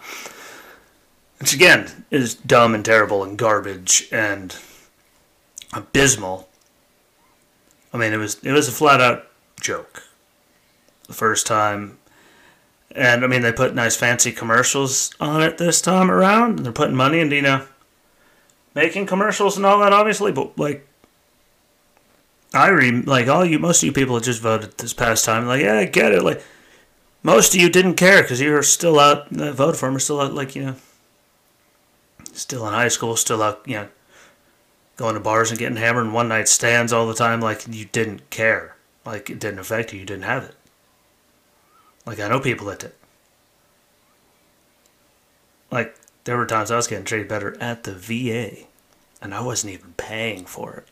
Which 1.40 1.54
again 1.54 2.04
is 2.10 2.34
dumb 2.34 2.74
and 2.74 2.84
terrible 2.84 3.24
and 3.24 3.38
garbage 3.38 4.06
and 4.12 4.54
abysmal. 5.72 6.47
I 7.98 8.00
mean, 8.00 8.12
it 8.12 8.18
was 8.18 8.38
it 8.44 8.52
was 8.52 8.68
a 8.68 8.72
flat 8.72 9.00
out 9.00 9.26
joke. 9.60 10.04
The 11.08 11.14
first 11.14 11.46
time, 11.46 11.98
and 12.94 13.24
I 13.24 13.26
mean 13.26 13.42
they 13.42 13.50
put 13.50 13.74
nice 13.74 13.96
fancy 13.96 14.30
commercials 14.30 15.12
on 15.18 15.42
it 15.42 15.58
this 15.58 15.80
time 15.80 16.10
around. 16.10 16.60
They're 16.60 16.72
putting 16.72 16.94
money 16.94 17.18
into 17.18 17.34
you 17.34 17.42
know 17.42 17.66
making 18.74 19.06
commercials 19.06 19.56
and 19.56 19.66
all 19.66 19.80
that, 19.80 19.92
obviously, 19.92 20.30
but 20.30 20.56
like 20.56 20.86
I 22.54 22.68
read 22.68 23.08
like 23.08 23.26
all 23.26 23.44
you, 23.44 23.58
most 23.58 23.82
of 23.82 23.86
you 23.86 23.92
people 23.92 24.14
that 24.14 24.24
just 24.24 24.42
voted 24.42 24.78
this 24.78 24.92
past 24.92 25.24
time, 25.24 25.46
like 25.46 25.62
yeah, 25.62 25.78
I 25.78 25.84
get 25.86 26.12
it. 26.12 26.22
Like 26.22 26.42
most 27.24 27.54
of 27.54 27.60
you 27.60 27.68
didn't 27.68 27.94
care 27.94 28.22
because 28.22 28.40
you 28.40 28.52
were 28.52 28.62
still 28.62 29.00
out 29.00 29.28
that 29.30 29.54
voted 29.54 29.80
for 29.80 29.88
him, 29.88 29.96
are 29.96 29.98
still 29.98 30.20
out, 30.20 30.34
like 30.34 30.54
you 30.54 30.64
know, 30.64 30.76
still 32.32 32.64
in 32.68 32.74
high 32.74 32.88
school, 32.88 33.16
still 33.16 33.42
out, 33.42 33.62
you 33.66 33.74
know, 33.74 33.88
going 34.98 35.14
to 35.14 35.20
bars 35.20 35.50
and 35.50 35.58
getting 35.58 35.78
hammered 35.78 36.04
and 36.04 36.14
one 36.14 36.28
night 36.28 36.48
stands 36.48 36.92
all 36.92 37.06
the 37.06 37.14
time. 37.14 37.40
Like 37.40 37.66
you 37.66 37.86
didn't 37.86 38.28
care, 38.28 38.76
like 39.06 39.30
it 39.30 39.40
didn't 39.40 39.60
affect 39.60 39.94
you. 39.94 40.00
You 40.00 40.04
didn't 40.04 40.24
have 40.24 40.44
it. 40.44 40.54
Like 42.04 42.20
I 42.20 42.28
know 42.28 42.40
people 42.40 42.66
that 42.66 42.80
did. 42.80 42.92
Like 45.70 45.96
there 46.24 46.36
were 46.36 46.44
times 46.44 46.70
I 46.70 46.76
was 46.76 46.86
getting 46.86 47.06
treated 47.06 47.28
better 47.28 47.56
at 47.62 47.84
the 47.84 47.94
VA, 47.94 48.66
and 49.22 49.34
I 49.34 49.40
wasn't 49.40 49.72
even 49.72 49.94
paying 49.96 50.44
for 50.44 50.74
it 50.74 50.88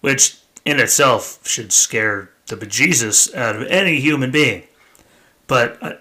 which 0.00 0.38
in 0.64 0.78
itself 0.80 1.46
should 1.46 1.72
scare 1.72 2.30
the 2.46 2.56
bejesus 2.56 3.34
out 3.34 3.56
of 3.56 3.66
any 3.68 4.00
human 4.00 4.30
being. 4.30 4.64
But 5.46 5.78
uh, 5.82 5.94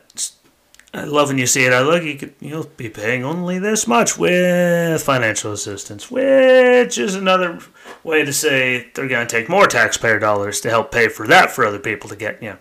I, 0.93 1.03
love 1.03 1.27
when 1.29 1.37
you 1.37 1.47
see 1.47 1.65
it. 1.65 1.73
I 1.73 1.81
look, 1.81 2.03
you 2.03 2.33
you'll 2.39 2.69
be 2.77 2.89
paying 2.89 3.23
only 3.23 3.59
this 3.59 3.87
much 3.87 4.17
with 4.17 5.03
financial 5.03 5.51
assistance, 5.51 6.09
which 6.09 6.97
is 6.97 7.15
another 7.15 7.59
way 8.03 8.23
to 8.23 8.33
say 8.33 8.89
they're 8.95 9.07
going 9.07 9.27
to 9.27 9.31
take 9.31 9.49
more 9.49 9.67
taxpayer 9.67 10.19
dollars 10.19 10.61
to 10.61 10.69
help 10.69 10.91
pay 10.91 11.07
for 11.07 11.27
that 11.27 11.51
for 11.51 11.65
other 11.65 11.79
people 11.79 12.09
to 12.09 12.15
get, 12.15 12.41
you 12.41 12.51
know, 12.51 12.57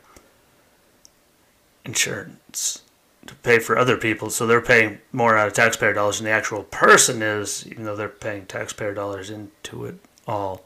insurance 1.85 2.83
to 3.26 3.35
pay 3.37 3.59
for 3.59 3.78
other 3.78 3.97
people. 3.97 4.30
So 4.30 4.47
they're 4.47 4.61
paying 4.61 4.99
more 5.12 5.37
out 5.37 5.49
of 5.49 5.52
taxpayer 5.52 5.92
dollars 5.92 6.18
than 6.18 6.26
the 6.26 6.30
actual 6.30 6.64
person 6.64 7.23
is, 7.23 7.66
even 7.66 7.85
though 7.85 7.97
they're 7.97 8.09
paying 8.09 8.47
taxpayer 8.47 8.95
dollars 8.95 9.30
into 9.30 9.85
it 9.85 9.99
all. 10.26 10.64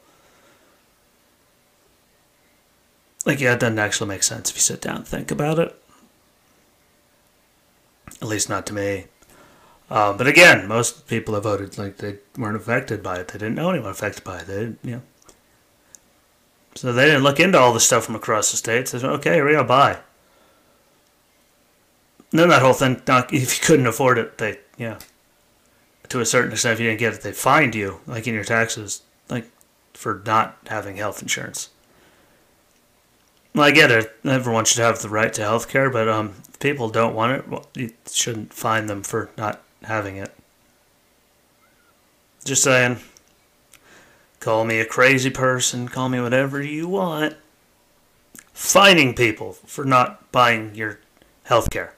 Like, 3.25 3.39
yeah, 3.39 3.53
it 3.53 3.59
doesn't 3.59 3.79
actually 3.79 4.07
make 4.07 4.23
sense 4.23 4.49
if 4.49 4.55
you 4.55 4.61
sit 4.61 4.81
down 4.81 4.97
and 4.97 5.07
think 5.07 5.29
about 5.29 5.59
it. 5.59 5.80
At 8.21 8.27
least 8.27 8.49
not 8.49 8.65
to 8.67 8.73
me. 8.73 9.05
Uh, 9.89 10.13
but 10.13 10.25
again, 10.25 10.67
most 10.67 11.07
people 11.07 11.33
that 11.33 11.41
voted 11.41 11.77
like 11.77 11.97
they 11.97 12.17
weren't 12.37 12.55
affected 12.55 13.03
by 13.03 13.19
it. 13.19 13.27
They 13.27 13.39
didn't 13.39 13.55
know 13.55 13.69
anyone 13.69 13.91
affected 13.91 14.23
by 14.23 14.39
it. 14.39 14.47
They 14.47 14.59
didn't, 14.59 14.79
you 14.83 14.91
know. 14.91 15.01
So 16.75 16.93
they 16.93 17.05
didn't 17.05 17.23
look 17.23 17.39
into 17.39 17.59
all 17.59 17.73
the 17.73 17.81
stuff 17.81 18.05
from 18.05 18.15
across 18.15 18.51
the 18.51 18.57
states. 18.57 18.91
They 18.91 18.99
said, 18.99 19.09
okay, 19.09 19.33
here 19.33 19.45
we 19.45 19.51
go, 19.51 19.63
buy. 19.63 19.99
And 22.31 22.39
then 22.39 22.49
that 22.49 22.61
whole 22.61 22.73
thing, 22.73 23.01
not, 23.07 23.33
if 23.33 23.59
you 23.59 23.65
couldn't 23.65 23.87
afford 23.87 24.17
it, 24.17 24.37
they, 24.37 24.59
yeah, 24.77 24.99
to 26.07 26.21
a 26.21 26.25
certain 26.25 26.53
extent, 26.53 26.73
if 26.73 26.79
you 26.79 26.87
didn't 26.87 26.99
get 26.99 27.13
it, 27.13 27.21
they 27.21 27.33
fined 27.33 27.75
you, 27.75 27.99
like 28.07 28.25
in 28.25 28.33
your 28.33 28.45
taxes, 28.45 29.01
like 29.29 29.51
for 29.93 30.21
not 30.25 30.57
having 30.67 30.95
health 30.95 31.21
insurance. 31.21 31.69
Well, 33.53 33.65
I 33.65 33.71
get 33.71 33.91
it. 33.91 34.15
Everyone 34.23 34.65
should 34.65 34.81
have 34.81 35.01
the 35.01 35.09
right 35.09 35.33
to 35.33 35.41
health 35.41 35.67
care, 35.67 35.89
but 35.89 36.07
um, 36.07 36.35
if 36.49 36.59
people 36.59 36.89
don't 36.89 37.15
want 37.15 37.33
it, 37.33 37.47
well, 37.49 37.67
you 37.75 37.91
shouldn't 38.09 38.53
fine 38.53 38.85
them 38.85 39.03
for 39.03 39.29
not 39.37 39.61
having 39.83 40.17
it. 40.17 40.33
Just 42.45 42.63
saying. 42.63 42.99
Call 44.39 44.65
me 44.65 44.79
a 44.79 44.85
crazy 44.85 45.29
person, 45.29 45.87
call 45.87 46.09
me 46.09 46.19
whatever 46.19 46.63
you 46.63 46.87
want. 46.87 47.35
Fining 48.53 49.13
people 49.13 49.53
for 49.53 49.85
not 49.85 50.31
buying 50.31 50.73
your 50.73 50.99
health 51.43 51.69
care. 51.69 51.93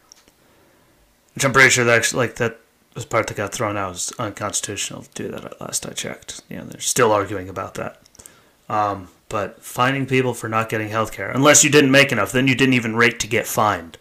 Which 1.34 1.46
I'm 1.46 1.54
pretty 1.54 1.70
sure 1.70 1.86
that 1.86 2.14
like, 2.14 2.36
that 2.36 2.60
was 2.96 3.06
part 3.06 3.28
that 3.28 3.38
got 3.38 3.54
thrown 3.54 3.78
out. 3.78 3.92
Was 3.92 4.12
unconstitutional 4.20 5.04
to 5.04 5.10
do 5.14 5.30
that 5.30 5.46
at 5.46 5.62
last 5.62 5.86
I 5.86 5.92
checked. 5.94 6.42
Yeah, 6.50 6.66
they're 6.66 6.82
still 6.82 7.14
arguing 7.14 7.48
about 7.48 7.76
that. 7.76 8.02
Um, 8.68 9.08
but 9.34 9.64
fining 9.64 10.06
people 10.06 10.36
for 10.36 10.48
not 10.48 10.70
getting 10.70 10.90
health 10.90 11.12
care, 11.12 11.32
unless 11.32 11.64
you 11.64 11.72
didn't 11.72 11.90
make 11.90 12.12
enough, 12.12 12.32
then 12.32 12.48
you 12.48 12.54
didn't 12.54 12.76
even 12.76 12.96
rate 12.96 13.20
to 13.20 13.26
get 13.26 13.48
fined. 13.48 13.98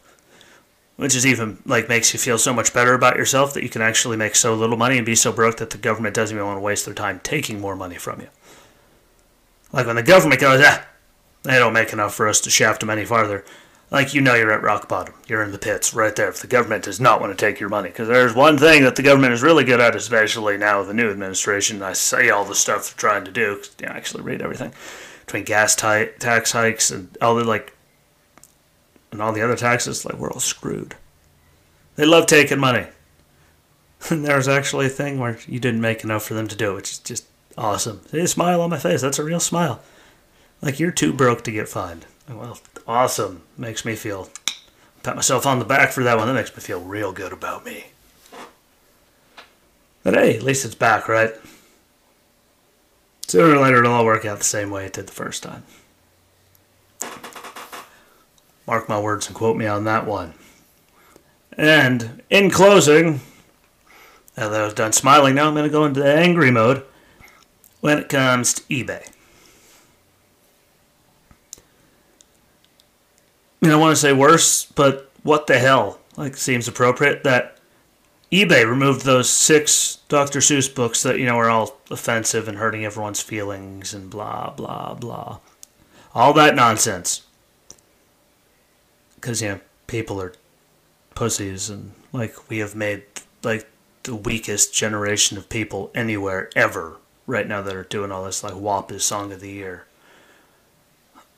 Which 0.96 1.16
is 1.16 1.24
even 1.24 1.62
like 1.64 1.88
makes 1.88 2.12
you 2.12 2.20
feel 2.20 2.36
so 2.36 2.52
much 2.52 2.74
better 2.74 2.92
about 2.92 3.16
yourself 3.16 3.54
that 3.54 3.62
you 3.62 3.70
can 3.70 3.80
actually 3.80 4.18
make 4.18 4.34
so 4.36 4.54
little 4.54 4.76
money 4.76 4.98
and 4.98 5.06
be 5.06 5.14
so 5.14 5.32
broke 5.32 5.56
that 5.56 5.70
the 5.70 5.78
government 5.78 6.14
doesn't 6.14 6.36
even 6.36 6.46
want 6.46 6.58
to 6.58 6.60
waste 6.62 6.84
their 6.84 6.92
time 6.92 7.18
taking 7.22 7.62
more 7.62 7.74
money 7.74 7.96
from 7.96 8.20
you. 8.20 8.28
Like 9.72 9.86
when 9.86 9.96
the 9.96 10.02
government 10.02 10.38
goes, 10.38 10.60
ah, 10.62 10.86
they 11.44 11.58
don't 11.58 11.72
make 11.72 11.94
enough 11.94 12.14
for 12.14 12.28
us 12.28 12.42
to 12.42 12.50
shaft 12.50 12.80
them 12.80 12.90
any 12.90 13.06
farther 13.06 13.42
like 13.92 14.14
you 14.14 14.20
know 14.20 14.34
you're 14.34 14.52
at 14.52 14.62
rock 14.62 14.88
bottom. 14.88 15.14
You're 15.28 15.42
in 15.42 15.52
the 15.52 15.58
pits 15.58 15.94
right 15.94 16.16
there. 16.16 16.28
If 16.28 16.40
the 16.40 16.46
government 16.46 16.84
does 16.84 16.98
not 16.98 17.20
want 17.20 17.36
to 17.36 17.46
take 17.46 17.60
your 17.60 17.68
money, 17.68 17.90
because 17.90 18.08
there's 18.08 18.34
one 18.34 18.56
thing 18.58 18.82
that 18.82 18.96
the 18.96 19.02
government 19.02 19.34
is 19.34 19.42
really 19.42 19.64
good 19.64 19.80
at, 19.80 19.94
especially 19.94 20.56
now 20.56 20.78
with 20.78 20.88
the 20.88 20.94
new 20.94 21.10
administration. 21.10 21.82
I 21.82 21.92
say 21.92 22.30
all 22.30 22.44
the 22.44 22.54
stuff 22.54 22.88
they're 22.88 22.98
trying 22.98 23.24
to 23.26 23.30
do. 23.30 23.56
Cause, 23.56 23.70
you 23.78 23.86
know, 23.86 23.92
I 23.92 23.96
actually 23.96 24.24
read 24.24 24.42
everything 24.42 24.72
between 25.24 25.44
gas 25.44 25.74
tax 25.74 26.52
hikes 26.52 26.90
and 26.90 27.16
all 27.20 27.34
the 27.34 27.44
like, 27.44 27.74
and 29.10 29.22
all 29.22 29.32
the 29.32 29.42
other 29.42 29.56
taxes. 29.56 30.04
Like 30.04 30.18
we're 30.18 30.30
all 30.30 30.40
screwed. 30.40 30.94
They 31.96 32.04
love 32.04 32.26
taking 32.26 32.60
money. 32.60 32.86
And 34.10 34.24
there's 34.24 34.48
actually 34.48 34.86
a 34.86 34.88
thing 34.88 35.20
where 35.20 35.38
you 35.46 35.60
didn't 35.60 35.80
make 35.80 36.02
enough 36.02 36.24
for 36.24 36.34
them 36.34 36.48
to 36.48 36.56
do, 36.56 36.74
which 36.74 36.90
is 36.90 36.98
just 36.98 37.24
awesome. 37.56 38.00
See 38.08 38.18
a 38.18 38.26
smile 38.26 38.60
on 38.60 38.70
my 38.70 38.78
face. 38.80 39.00
That's 39.00 39.20
a 39.20 39.24
real 39.24 39.38
smile. 39.38 39.80
Like 40.60 40.80
you're 40.80 40.90
too 40.90 41.12
broke 41.12 41.44
to 41.44 41.52
get 41.52 41.68
fined. 41.68 42.06
Well, 42.28 42.58
awesome. 42.84 43.42
Makes 43.56 43.84
me 43.84 43.94
feel 43.94 44.28
pat 45.04 45.14
myself 45.14 45.46
on 45.46 45.60
the 45.60 45.64
back 45.64 45.92
for 45.92 46.02
that 46.02 46.16
one. 46.18 46.26
That 46.26 46.34
makes 46.34 46.52
me 46.52 46.60
feel 46.60 46.80
real 46.80 47.12
good 47.12 47.32
about 47.32 47.64
me. 47.64 47.86
But 50.02 50.14
hey, 50.14 50.36
at 50.36 50.42
least 50.42 50.64
it's 50.64 50.74
back, 50.74 51.06
right? 51.06 51.34
Sooner 53.32 53.56
or 53.56 53.62
later, 53.62 53.78
it'll 53.78 53.94
all 53.94 54.04
work 54.04 54.26
out 54.26 54.36
the 54.36 54.44
same 54.44 54.70
way 54.70 54.84
it 54.84 54.92
did 54.92 55.06
the 55.06 55.12
first 55.14 55.42
time. 55.42 55.64
Mark 58.66 58.90
my 58.90 59.00
words 59.00 59.26
and 59.26 59.34
quote 59.34 59.56
me 59.56 59.64
on 59.64 59.84
that 59.84 60.06
one. 60.06 60.34
And 61.56 62.22
in 62.28 62.50
closing, 62.50 63.22
now 64.36 64.50
that 64.50 64.60
I 64.60 64.64
was 64.66 64.74
done 64.74 64.92
smiling, 64.92 65.34
now 65.34 65.48
I'm 65.48 65.54
going 65.54 65.64
to 65.64 65.72
go 65.72 65.86
into 65.86 66.00
the 66.00 66.14
angry 66.14 66.50
mode 66.50 66.84
when 67.80 67.96
it 67.96 68.10
comes 68.10 68.52
to 68.52 68.62
eBay. 68.64 69.10
And 73.62 73.72
I 73.72 73.76
want 73.76 73.96
to 73.96 74.00
say 74.00 74.12
worse, 74.12 74.66
but 74.66 75.10
what 75.22 75.46
the 75.46 75.58
hell? 75.58 76.00
Like, 76.18 76.36
seems 76.36 76.68
appropriate 76.68 77.24
that 77.24 77.56
eBay 78.32 78.66
removed 78.66 79.04
those 79.04 79.28
six 79.28 79.98
Dr. 80.08 80.38
Seuss 80.38 80.74
books 80.74 81.02
that, 81.02 81.18
you 81.18 81.26
know, 81.26 81.36
are 81.36 81.50
all 81.50 81.78
offensive 81.90 82.48
and 82.48 82.56
hurting 82.56 82.82
everyone's 82.82 83.20
feelings 83.20 83.92
and 83.92 84.08
blah, 84.08 84.48
blah, 84.50 84.94
blah. 84.94 85.38
All 86.14 86.32
that 86.32 86.56
nonsense. 86.56 87.26
Because, 89.16 89.42
you 89.42 89.48
know, 89.48 89.60
people 89.86 90.20
are 90.20 90.32
pussies 91.14 91.68
and, 91.68 91.92
like, 92.10 92.48
we 92.48 92.58
have 92.58 92.74
made, 92.74 93.02
like, 93.42 93.68
the 94.04 94.16
weakest 94.16 94.72
generation 94.72 95.36
of 95.36 95.50
people 95.50 95.90
anywhere 95.94 96.48
ever 96.56 96.96
right 97.26 97.46
now 97.46 97.60
that 97.60 97.76
are 97.76 97.84
doing 97.84 98.10
all 98.10 98.24
this, 98.24 98.42
like, 98.42 98.56
WAP 98.56 98.90
is 98.92 99.04
Song 99.04 99.30
of 99.30 99.40
the 99.40 99.50
Year. 99.50 99.84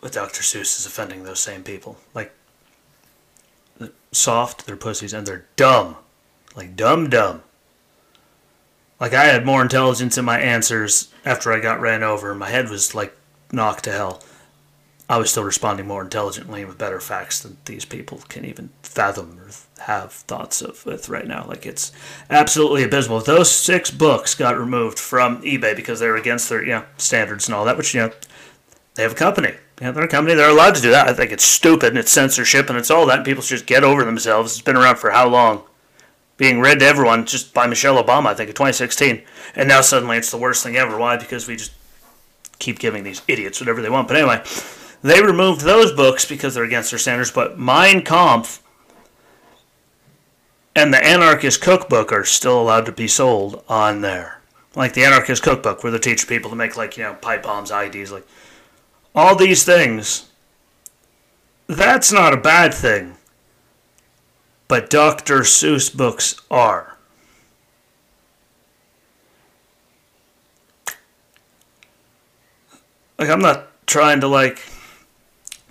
But 0.00 0.12
Dr. 0.12 0.42
Seuss 0.42 0.78
is 0.78 0.86
offending 0.86 1.24
those 1.24 1.40
same 1.40 1.64
people. 1.64 1.96
Like, 2.14 2.32
soft, 4.12 4.64
they're 4.64 4.76
pussies, 4.76 5.12
and 5.12 5.26
they're 5.26 5.46
dumb. 5.56 5.96
Like, 6.56 6.76
dumb, 6.76 7.10
dumb. 7.10 7.42
Like, 9.00 9.12
I 9.12 9.24
had 9.24 9.44
more 9.44 9.62
intelligence 9.62 10.16
in 10.16 10.24
my 10.24 10.38
answers 10.38 11.12
after 11.24 11.52
I 11.52 11.60
got 11.60 11.80
ran 11.80 12.02
over. 12.02 12.34
My 12.34 12.50
head 12.50 12.70
was, 12.70 12.94
like, 12.94 13.16
knocked 13.52 13.84
to 13.84 13.92
hell. 13.92 14.22
I 15.08 15.18
was 15.18 15.30
still 15.30 15.44
responding 15.44 15.86
more 15.86 16.02
intelligently 16.02 16.64
with 16.64 16.78
better 16.78 16.98
facts 16.98 17.40
than 17.40 17.58
these 17.66 17.84
people 17.84 18.22
can 18.28 18.44
even 18.44 18.70
fathom 18.82 19.38
or 19.38 19.50
have 19.82 20.12
thoughts 20.12 20.62
of 20.62 20.86
with 20.86 21.10
right 21.10 21.26
now. 21.26 21.44
Like 21.46 21.66
it's 21.66 21.92
absolutely 22.30 22.84
abysmal. 22.84 23.20
Those 23.20 23.50
six 23.50 23.90
books 23.90 24.34
got 24.34 24.58
removed 24.58 24.98
from 24.98 25.42
eBay 25.42 25.76
because 25.76 26.00
they're 26.00 26.16
against 26.16 26.48
their 26.48 26.62
you 26.62 26.70
know, 26.70 26.84
standards 26.96 27.46
and 27.46 27.54
all 27.54 27.66
that, 27.66 27.76
which 27.76 27.92
you 27.92 28.00
know 28.00 28.12
they 28.94 29.02
have 29.02 29.12
a 29.12 29.16
company. 29.16 29.52
Know, 29.80 29.92
they're 29.92 30.04
a 30.04 30.08
company. 30.08 30.36
They're 30.36 30.48
allowed 30.48 30.76
to 30.76 30.82
do 30.82 30.90
that. 30.92 31.08
I 31.08 31.12
think 31.12 31.32
it's 31.32 31.44
stupid 31.44 31.88
and 31.88 31.98
it's 31.98 32.10
censorship 32.10 32.70
and 32.70 32.78
it's 32.78 32.90
all 32.90 33.06
that. 33.06 33.18
And 33.18 33.24
people 33.26 33.42
should 33.42 33.56
just 33.56 33.66
get 33.66 33.84
over 33.84 34.04
themselves. 34.04 34.52
It's 34.52 34.62
been 34.62 34.76
around 34.76 34.96
for 34.96 35.10
how 35.10 35.28
long? 35.28 35.64
Being 36.36 36.60
read 36.60 36.80
to 36.80 36.86
everyone 36.86 37.26
just 37.26 37.54
by 37.54 37.66
Michelle 37.66 38.02
Obama, 38.02 38.26
I 38.26 38.34
think, 38.34 38.48
in 38.48 38.54
2016. 38.54 39.22
And 39.54 39.68
now 39.68 39.80
suddenly 39.80 40.16
it's 40.16 40.30
the 40.30 40.36
worst 40.36 40.62
thing 40.62 40.76
ever. 40.76 40.98
Why? 40.98 41.16
Because 41.16 41.46
we 41.46 41.56
just 41.56 41.72
keep 42.58 42.78
giving 42.78 43.04
these 43.04 43.22
idiots 43.28 43.60
whatever 43.60 43.80
they 43.80 43.90
want. 43.90 44.08
But 44.08 44.16
anyway, 44.16 44.42
they 45.02 45.22
removed 45.22 45.60
those 45.60 45.92
books 45.92 46.24
because 46.24 46.54
they're 46.54 46.64
against 46.64 46.90
their 46.90 46.98
standards. 46.98 47.30
But 47.30 47.58
Mein 47.58 48.02
Kampf 48.02 48.62
and 50.74 50.92
the 50.92 51.04
Anarchist 51.04 51.60
Cookbook 51.60 52.12
are 52.12 52.24
still 52.24 52.60
allowed 52.60 52.86
to 52.86 52.92
be 52.92 53.06
sold 53.06 53.62
on 53.68 54.00
there. 54.00 54.40
Like 54.74 54.94
the 54.94 55.04
Anarchist 55.04 55.42
Cookbook, 55.42 55.84
where 55.84 55.92
they 55.92 55.98
teach 55.98 56.26
people 56.26 56.50
to 56.50 56.56
make, 56.56 56.76
like, 56.76 56.96
you 56.96 57.04
know, 57.04 57.14
pipe 57.14 57.44
bombs, 57.44 57.70
IDs, 57.70 58.10
like 58.10 58.26
all 59.14 59.36
these 59.36 59.64
things. 59.64 60.30
That's 61.68 62.10
not 62.10 62.34
a 62.34 62.38
bad 62.38 62.74
thing. 62.74 63.14
But 64.66 64.90
Dr. 64.90 65.40
Seuss 65.40 65.94
books 65.94 66.40
are. 66.50 66.96
Like, 73.18 73.28
I'm 73.28 73.40
not 73.40 73.68
trying 73.86 74.20
to, 74.20 74.28
like, 74.28 74.60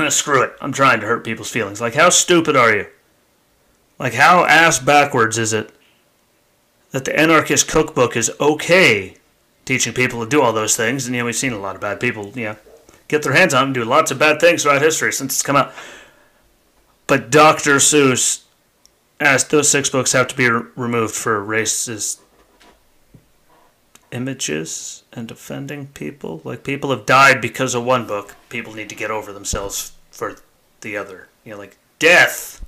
screw 0.10 0.44
it. 0.44 0.54
I'm 0.62 0.72
trying 0.72 1.02
to 1.02 1.08
hurt 1.08 1.26
people's 1.26 1.50
feelings. 1.50 1.82
Like, 1.82 1.96
how 1.96 2.10
stupid 2.10 2.56
are 2.56 2.74
you? 2.74 2.88
Like, 4.00 4.14
how 4.14 4.46
ass 4.46 4.80
backwards 4.80 5.38
is 5.38 5.54
it 5.54 5.72
that 6.92 7.06
the 7.06 7.20
Anarchist 7.20 7.68
Cookbook 7.68 8.16
is 8.16 8.32
okay 8.40 9.18
teaching 9.66 9.94
people 9.94 10.24
to 10.24 10.30
do 10.30 10.42
all 10.42 10.54
those 10.54 10.78
things? 10.78 11.06
And, 11.06 11.16
you 11.16 11.22
know, 11.22 11.26
we've 11.26 11.36
seen 11.36 11.54
a 11.54 11.60
lot 11.60 11.76
of 11.76 11.82
bad 11.82 12.00
people, 12.00 12.32
you 12.36 12.46
know, 12.46 12.58
get 13.08 13.24
their 13.24 13.34
hands 13.34 13.54
on 13.54 13.66
and 13.66 13.74
do 13.74 13.84
lots 13.84 14.12
of 14.12 14.20
bad 14.20 14.40
things 14.40 14.64
throughout 14.64 14.82
history 14.82 15.12
since 15.12 15.34
it's 15.34 15.44
come 15.44 15.56
out. 15.56 15.74
But 17.08 17.30
Dr. 17.30 17.76
Seuss 17.76 18.43
asked 19.20 19.50
those 19.50 19.70
six 19.70 19.90
books 19.90 20.12
have 20.12 20.28
to 20.30 20.36
be 20.36 20.50
re- 20.50 20.64
removed 20.76 21.16
for 21.16 21.44
racist 21.44 22.20
images 24.12 25.04
and 25.12 25.32
offending 25.32 25.88
people. 25.88 26.42
Like 26.44 26.64
people 26.64 26.92
have 26.92 27.06
died 27.06 27.42
because 27.42 27.76
of 27.76 27.84
one 27.84 28.08
book. 28.08 28.36
People 28.50 28.74
need 28.74 28.90
to 28.90 28.96
get 28.96 29.12
over 29.12 29.34
themselves 29.34 29.94
for 30.12 30.36
the 30.82 30.96
other. 30.96 31.28
You 31.44 31.54
know, 31.54 31.58
like 31.58 31.78
death. 32.00 32.64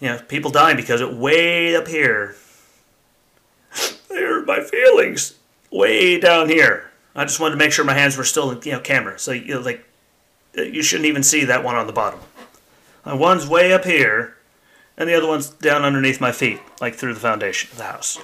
You 0.00 0.08
know, 0.08 0.18
people 0.18 0.50
dying 0.50 0.76
because 0.76 1.00
it 1.00 1.14
way 1.14 1.74
up 1.76 1.88
here. 1.88 2.36
They 4.08 4.22
hurt 4.22 4.46
my 4.46 4.60
feelings. 4.60 5.34
Way 5.70 6.18
down 6.18 6.48
here. 6.48 6.90
I 7.14 7.24
just 7.24 7.40
wanted 7.40 7.52
to 7.52 7.58
make 7.58 7.72
sure 7.72 7.84
my 7.84 7.94
hands 7.94 8.16
were 8.16 8.24
still 8.24 8.50
in 8.50 8.62
you 8.62 8.72
know 8.72 8.80
camera. 8.80 9.18
So 9.18 9.32
you 9.32 9.54
know, 9.54 9.60
like 9.60 9.84
you 10.54 10.82
shouldn't 10.82 11.06
even 11.06 11.22
see 11.22 11.44
that 11.44 11.64
one 11.64 11.76
on 11.76 11.86
the 11.86 11.92
bottom. 11.92 12.20
Uh, 13.04 13.16
one's 13.16 13.46
way 13.46 13.72
up 13.72 13.84
here, 13.84 14.35
and 14.96 15.08
the 15.08 15.14
other 15.14 15.26
one's 15.26 15.50
down 15.50 15.84
underneath 15.84 16.20
my 16.20 16.32
feet, 16.32 16.60
like 16.80 16.94
through 16.94 17.14
the 17.14 17.20
foundation 17.20 17.70
of 17.72 17.78
the 17.78 17.84
house. 17.84 18.18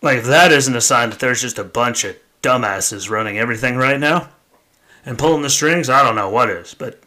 Like 0.00 0.18
if 0.18 0.24
that 0.24 0.50
isn't 0.50 0.74
a 0.74 0.80
sign 0.80 1.10
that 1.10 1.20
there's 1.20 1.42
just 1.42 1.58
a 1.58 1.64
bunch 1.64 2.04
of 2.04 2.16
dumbasses 2.42 3.08
running 3.08 3.38
everything 3.38 3.76
right 3.76 4.00
now 4.00 4.28
and 5.06 5.18
pulling 5.18 5.42
the 5.42 5.50
strings, 5.50 5.88
I 5.88 6.02
don't 6.02 6.16
know 6.16 6.28
what 6.28 6.50
is, 6.50 6.74
but 6.74 7.00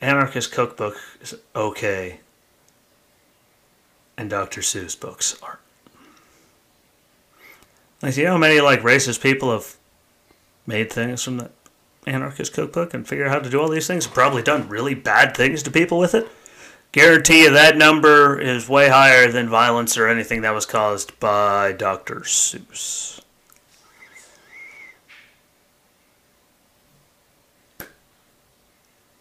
Anarchist 0.00 0.52
Cookbook 0.52 0.96
is 1.20 1.34
okay. 1.54 2.20
And 4.16 4.30
Dr. 4.30 4.60
Seuss 4.60 4.98
books 4.98 5.36
aren't. 5.42 5.58
Like, 8.00 8.16
you 8.16 8.24
know 8.24 8.32
how 8.32 8.38
many 8.38 8.60
like 8.60 8.80
racist 8.80 9.22
people 9.22 9.50
have 9.50 9.76
made 10.66 10.92
things 10.92 11.22
from 11.22 11.38
the 11.38 11.50
anarchist 12.06 12.52
cookbook 12.52 12.94
and 12.94 13.06
figure 13.06 13.26
out 13.26 13.30
how 13.30 13.38
to 13.38 13.50
do 13.50 13.60
all 13.60 13.68
these 13.68 13.86
things? 13.86 14.06
Probably 14.06 14.42
done 14.42 14.68
really 14.68 14.94
bad 14.94 15.36
things 15.36 15.62
to 15.62 15.70
people 15.70 15.98
with 15.98 16.14
it. 16.14 16.28
Guarantee 16.92 17.42
you 17.42 17.50
that 17.50 17.76
number 17.76 18.38
is 18.38 18.68
way 18.68 18.88
higher 18.88 19.30
than 19.30 19.48
violence 19.48 19.98
or 19.98 20.06
anything 20.06 20.42
that 20.42 20.54
was 20.54 20.64
caused 20.64 21.18
by 21.18 21.72
Dr. 21.72 22.20
Seuss. 22.20 23.20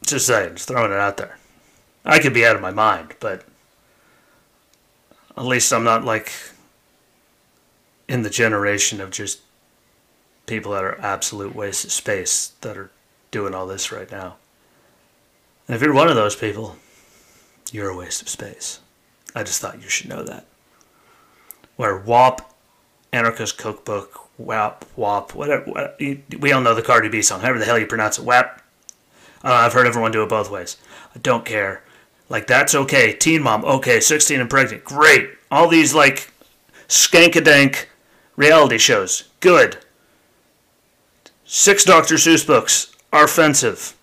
Just 0.05 0.27
saying, 0.27 0.55
just 0.55 0.67
throwing 0.67 0.91
it 0.91 0.97
out 0.97 1.17
there. 1.17 1.37
I 2.05 2.19
could 2.19 2.33
be 2.33 2.45
out 2.45 2.55
of 2.55 2.61
my 2.61 2.71
mind, 2.71 3.15
but 3.19 3.43
at 5.35 5.45
least 5.45 5.73
I'm 5.73 5.83
not 5.83 6.03
like 6.03 6.31
in 8.07 8.21
the 8.21 8.29
generation 8.29 9.01
of 9.01 9.09
just 9.09 9.39
people 10.45 10.73
that 10.73 10.83
are 10.83 10.99
absolute 10.99 11.55
waste 11.55 11.85
of 11.85 11.91
space 11.91 12.53
that 12.61 12.77
are 12.77 12.91
doing 13.31 13.53
all 13.53 13.67
this 13.67 13.91
right 13.91 14.11
now. 14.11 14.35
And 15.67 15.75
if 15.75 15.81
you're 15.81 15.93
one 15.93 16.09
of 16.09 16.15
those 16.15 16.35
people, 16.35 16.75
you're 17.71 17.89
a 17.89 17.95
waste 17.95 18.21
of 18.21 18.29
space. 18.29 18.79
I 19.35 19.43
just 19.43 19.61
thought 19.61 19.81
you 19.81 19.89
should 19.89 20.09
know 20.09 20.23
that. 20.23 20.45
Where 21.75 21.97
WAP, 21.97 22.53
Anarchist 23.11 23.57
Cookbook, 23.57 24.29
WAP, 24.37 24.85
WAP, 24.95 25.33
whatever, 25.33 25.63
what, 25.65 25.99
we 25.99 26.51
all 26.51 26.61
know 26.61 26.75
the 26.75 26.81
Cardi 26.81 27.09
B 27.09 27.21
song, 27.21 27.41
however 27.41 27.59
the 27.59 27.65
hell 27.65 27.79
you 27.79 27.87
pronounce 27.87 28.19
it, 28.19 28.25
WAP. 28.25 28.61
Uh, 29.43 29.51
I've 29.53 29.73
heard 29.73 29.87
everyone 29.87 30.11
do 30.11 30.23
it 30.23 30.29
both 30.29 30.49
ways. 30.49 30.77
I 31.15 31.19
don't 31.19 31.45
care. 31.45 31.83
Like, 32.29 32.47
that's 32.47 32.73
okay. 32.73 33.13
Teen 33.13 33.43
Mom, 33.43 33.65
okay. 33.65 33.99
16 33.99 34.39
and 34.39 34.49
pregnant, 34.49 34.83
great. 34.83 35.31
All 35.51 35.67
these, 35.67 35.93
like, 35.93 36.31
skankadank 36.87 37.85
reality 38.35 38.77
shows, 38.77 39.29
good. 39.39 39.77
Six 41.55 41.83
Dr. 41.83 42.15
Seuss 42.15 42.47
books 42.47 42.95
are 43.13 43.25
offensive. 43.25 43.95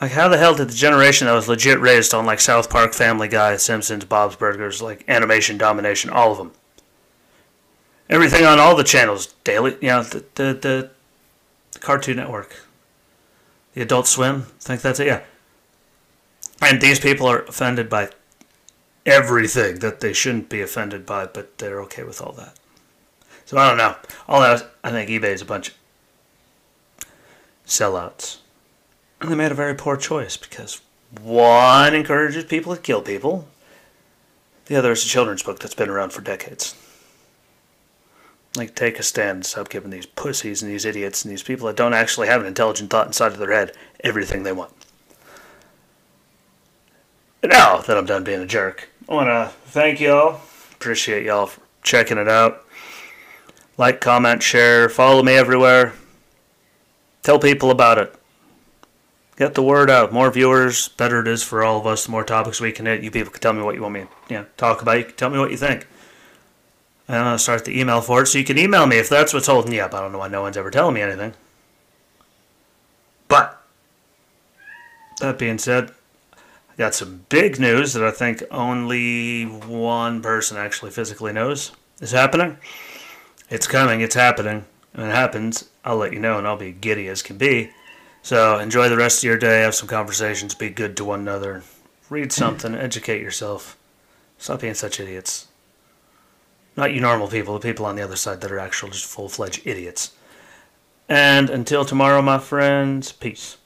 Like, 0.00 0.12
how 0.12 0.28
the 0.28 0.38
hell 0.38 0.54
did 0.54 0.68
the 0.68 0.74
generation 0.74 1.26
that 1.26 1.32
was 1.32 1.48
legit 1.48 1.80
raised 1.80 2.14
on, 2.14 2.24
like, 2.24 2.38
South 2.38 2.70
Park, 2.70 2.94
Family 2.94 3.26
Guy, 3.26 3.56
Simpsons, 3.56 4.04
Bob's 4.04 4.36
Burgers, 4.36 4.80
like, 4.80 5.04
animation 5.08 5.58
domination, 5.58 6.08
all 6.08 6.30
of 6.30 6.38
them? 6.38 6.52
Everything 8.08 8.44
on 8.44 8.60
all 8.60 8.76
the 8.76 8.84
channels, 8.84 9.34
daily, 9.42 9.72
you 9.80 9.88
know, 9.88 10.04
the, 10.04 10.24
the, 10.36 10.54
the, 10.54 10.90
Cartoon 11.80 12.18
Network, 12.18 12.54
the 13.74 13.82
Adult 13.82 14.06
Swim, 14.06 14.46
I 14.46 14.62
think 14.62 14.82
that's 14.82 15.00
it, 15.00 15.08
yeah. 15.08 15.22
And 16.60 16.80
these 16.80 17.00
people 17.00 17.26
are 17.26 17.42
offended 17.42 17.90
by 17.90 18.10
everything 19.04 19.80
that 19.80 19.98
they 19.98 20.12
shouldn't 20.12 20.48
be 20.48 20.60
offended 20.60 21.06
by, 21.06 21.26
but 21.26 21.58
they're 21.58 21.82
okay 21.82 22.04
with 22.04 22.22
all 22.22 22.32
that. 22.34 22.56
So 23.52 23.58
I 23.58 23.68
don't 23.68 23.76
know. 23.76 23.94
All 24.28 24.40
that, 24.40 24.66
I 24.82 24.90
think 24.92 25.10
eBay 25.10 25.34
is 25.34 25.42
a 25.42 25.44
bunch 25.44 25.68
of 25.68 25.74
sellouts. 27.66 28.38
And 29.20 29.30
they 29.30 29.34
made 29.34 29.52
a 29.52 29.54
very 29.54 29.74
poor 29.74 29.98
choice 29.98 30.38
because 30.38 30.80
one 31.20 31.94
encourages 31.94 32.44
people 32.44 32.74
to 32.74 32.80
kill 32.80 33.02
people, 33.02 33.46
the 34.64 34.76
other 34.76 34.92
is 34.92 35.04
a 35.04 35.06
children's 35.06 35.42
book 35.42 35.58
that's 35.58 35.74
been 35.74 35.90
around 35.90 36.14
for 36.14 36.22
decades. 36.22 36.74
Like, 38.56 38.74
take 38.74 38.98
a 38.98 39.02
stand, 39.02 39.44
stop 39.44 39.68
giving 39.68 39.90
these 39.90 40.06
pussies 40.06 40.62
and 40.62 40.72
these 40.72 40.86
idiots 40.86 41.22
and 41.22 41.30
these 41.30 41.42
people 41.42 41.66
that 41.66 41.76
don't 41.76 41.92
actually 41.92 42.28
have 42.28 42.40
an 42.40 42.46
intelligent 42.46 42.88
thought 42.88 43.06
inside 43.06 43.32
of 43.32 43.38
their 43.38 43.52
head 43.52 43.76
everything 44.00 44.44
they 44.44 44.52
want. 44.52 44.72
Now 47.44 47.82
that 47.82 47.98
I'm 47.98 48.06
done 48.06 48.24
being 48.24 48.40
a 48.40 48.46
jerk, 48.46 48.88
I 49.10 49.12
want 49.12 49.26
to 49.28 49.52
thank 49.66 50.00
y'all. 50.00 50.40
Appreciate 50.72 51.26
y'all 51.26 51.48
for 51.48 51.60
checking 51.82 52.16
it 52.16 52.28
out. 52.28 52.64
Like, 53.78 54.00
comment, 54.00 54.42
share, 54.42 54.88
follow 54.88 55.22
me 55.22 55.32
everywhere. 55.34 55.94
Tell 57.22 57.38
people 57.38 57.70
about 57.70 57.98
it. 57.98 58.14
Get 59.36 59.54
the 59.54 59.62
word 59.62 59.90
out. 59.90 60.12
More 60.12 60.30
viewers, 60.30 60.88
better 60.88 61.20
it 61.20 61.28
is 61.28 61.42
for 61.42 61.64
all 61.64 61.80
of 61.80 61.86
us. 61.86 62.04
The 62.04 62.10
more 62.10 62.24
topics 62.24 62.60
we 62.60 62.72
can 62.72 62.86
hit, 62.86 63.02
you 63.02 63.10
people 63.10 63.32
can 63.32 63.40
tell 63.40 63.52
me 63.52 63.62
what 63.62 63.74
you 63.74 63.82
want 63.82 63.94
me 63.94 64.00
to 64.00 64.08
you 64.28 64.40
know, 64.40 64.46
talk 64.56 64.82
about. 64.82 64.98
You 64.98 65.04
can 65.04 65.16
tell 65.16 65.30
me 65.30 65.38
what 65.38 65.50
you 65.50 65.56
think. 65.56 65.86
And 67.08 67.16
I'll 67.16 67.38
start 67.38 67.64
the 67.64 67.78
email 67.78 68.00
for 68.00 68.22
it. 68.22 68.26
So 68.26 68.38
you 68.38 68.44
can 68.44 68.58
email 68.58 68.86
me 68.86 68.98
if 68.98 69.08
that's 69.08 69.32
what's 69.32 69.46
holding 69.46 69.72
you 69.72 69.80
up. 69.80 69.94
I 69.94 70.00
don't 70.00 70.12
know 70.12 70.18
why 70.18 70.28
no 70.28 70.42
one's 70.42 70.56
ever 70.56 70.70
telling 70.70 70.94
me 70.94 71.00
anything. 71.00 71.34
But, 73.26 73.60
that 75.20 75.38
being 75.38 75.58
said, 75.58 75.92
I 76.34 76.76
got 76.76 76.94
some 76.94 77.24
big 77.28 77.58
news 77.58 77.94
that 77.94 78.04
I 78.04 78.10
think 78.10 78.42
only 78.50 79.44
one 79.44 80.20
person 80.20 80.56
actually 80.58 80.90
physically 80.90 81.32
knows 81.32 81.72
is 82.00 82.12
happening. 82.12 82.58
It's 83.52 83.66
coming, 83.66 84.00
it's 84.00 84.14
happening. 84.14 84.64
When 84.94 85.10
it 85.10 85.14
happens, 85.14 85.68
I'll 85.84 85.98
let 85.98 86.14
you 86.14 86.20
know 86.20 86.38
and 86.38 86.48
I'll 86.48 86.56
be 86.56 86.72
giddy 86.72 87.06
as 87.08 87.20
can 87.20 87.36
be. 87.36 87.70
So 88.22 88.58
enjoy 88.58 88.88
the 88.88 88.96
rest 88.96 89.18
of 89.18 89.24
your 89.24 89.36
day, 89.36 89.60
have 89.60 89.74
some 89.74 89.88
conversations, 89.88 90.54
be 90.54 90.70
good 90.70 90.96
to 90.96 91.04
one 91.04 91.20
another, 91.20 91.62
read 92.08 92.32
something, 92.32 92.74
educate 92.74 93.20
yourself. 93.20 93.76
Stop 94.38 94.60
being 94.60 94.72
such 94.72 94.98
idiots. 94.98 95.48
Not 96.78 96.94
you 96.94 97.02
normal 97.02 97.28
people, 97.28 97.52
the 97.52 97.60
people 97.60 97.84
on 97.84 97.94
the 97.94 98.02
other 98.02 98.16
side 98.16 98.40
that 98.40 98.50
are 98.50 98.58
actual 98.58 98.88
just 98.88 99.04
full 99.04 99.28
fledged 99.28 99.66
idiots. 99.66 100.14
And 101.06 101.50
until 101.50 101.84
tomorrow, 101.84 102.22
my 102.22 102.38
friends, 102.38 103.12
peace. 103.12 103.58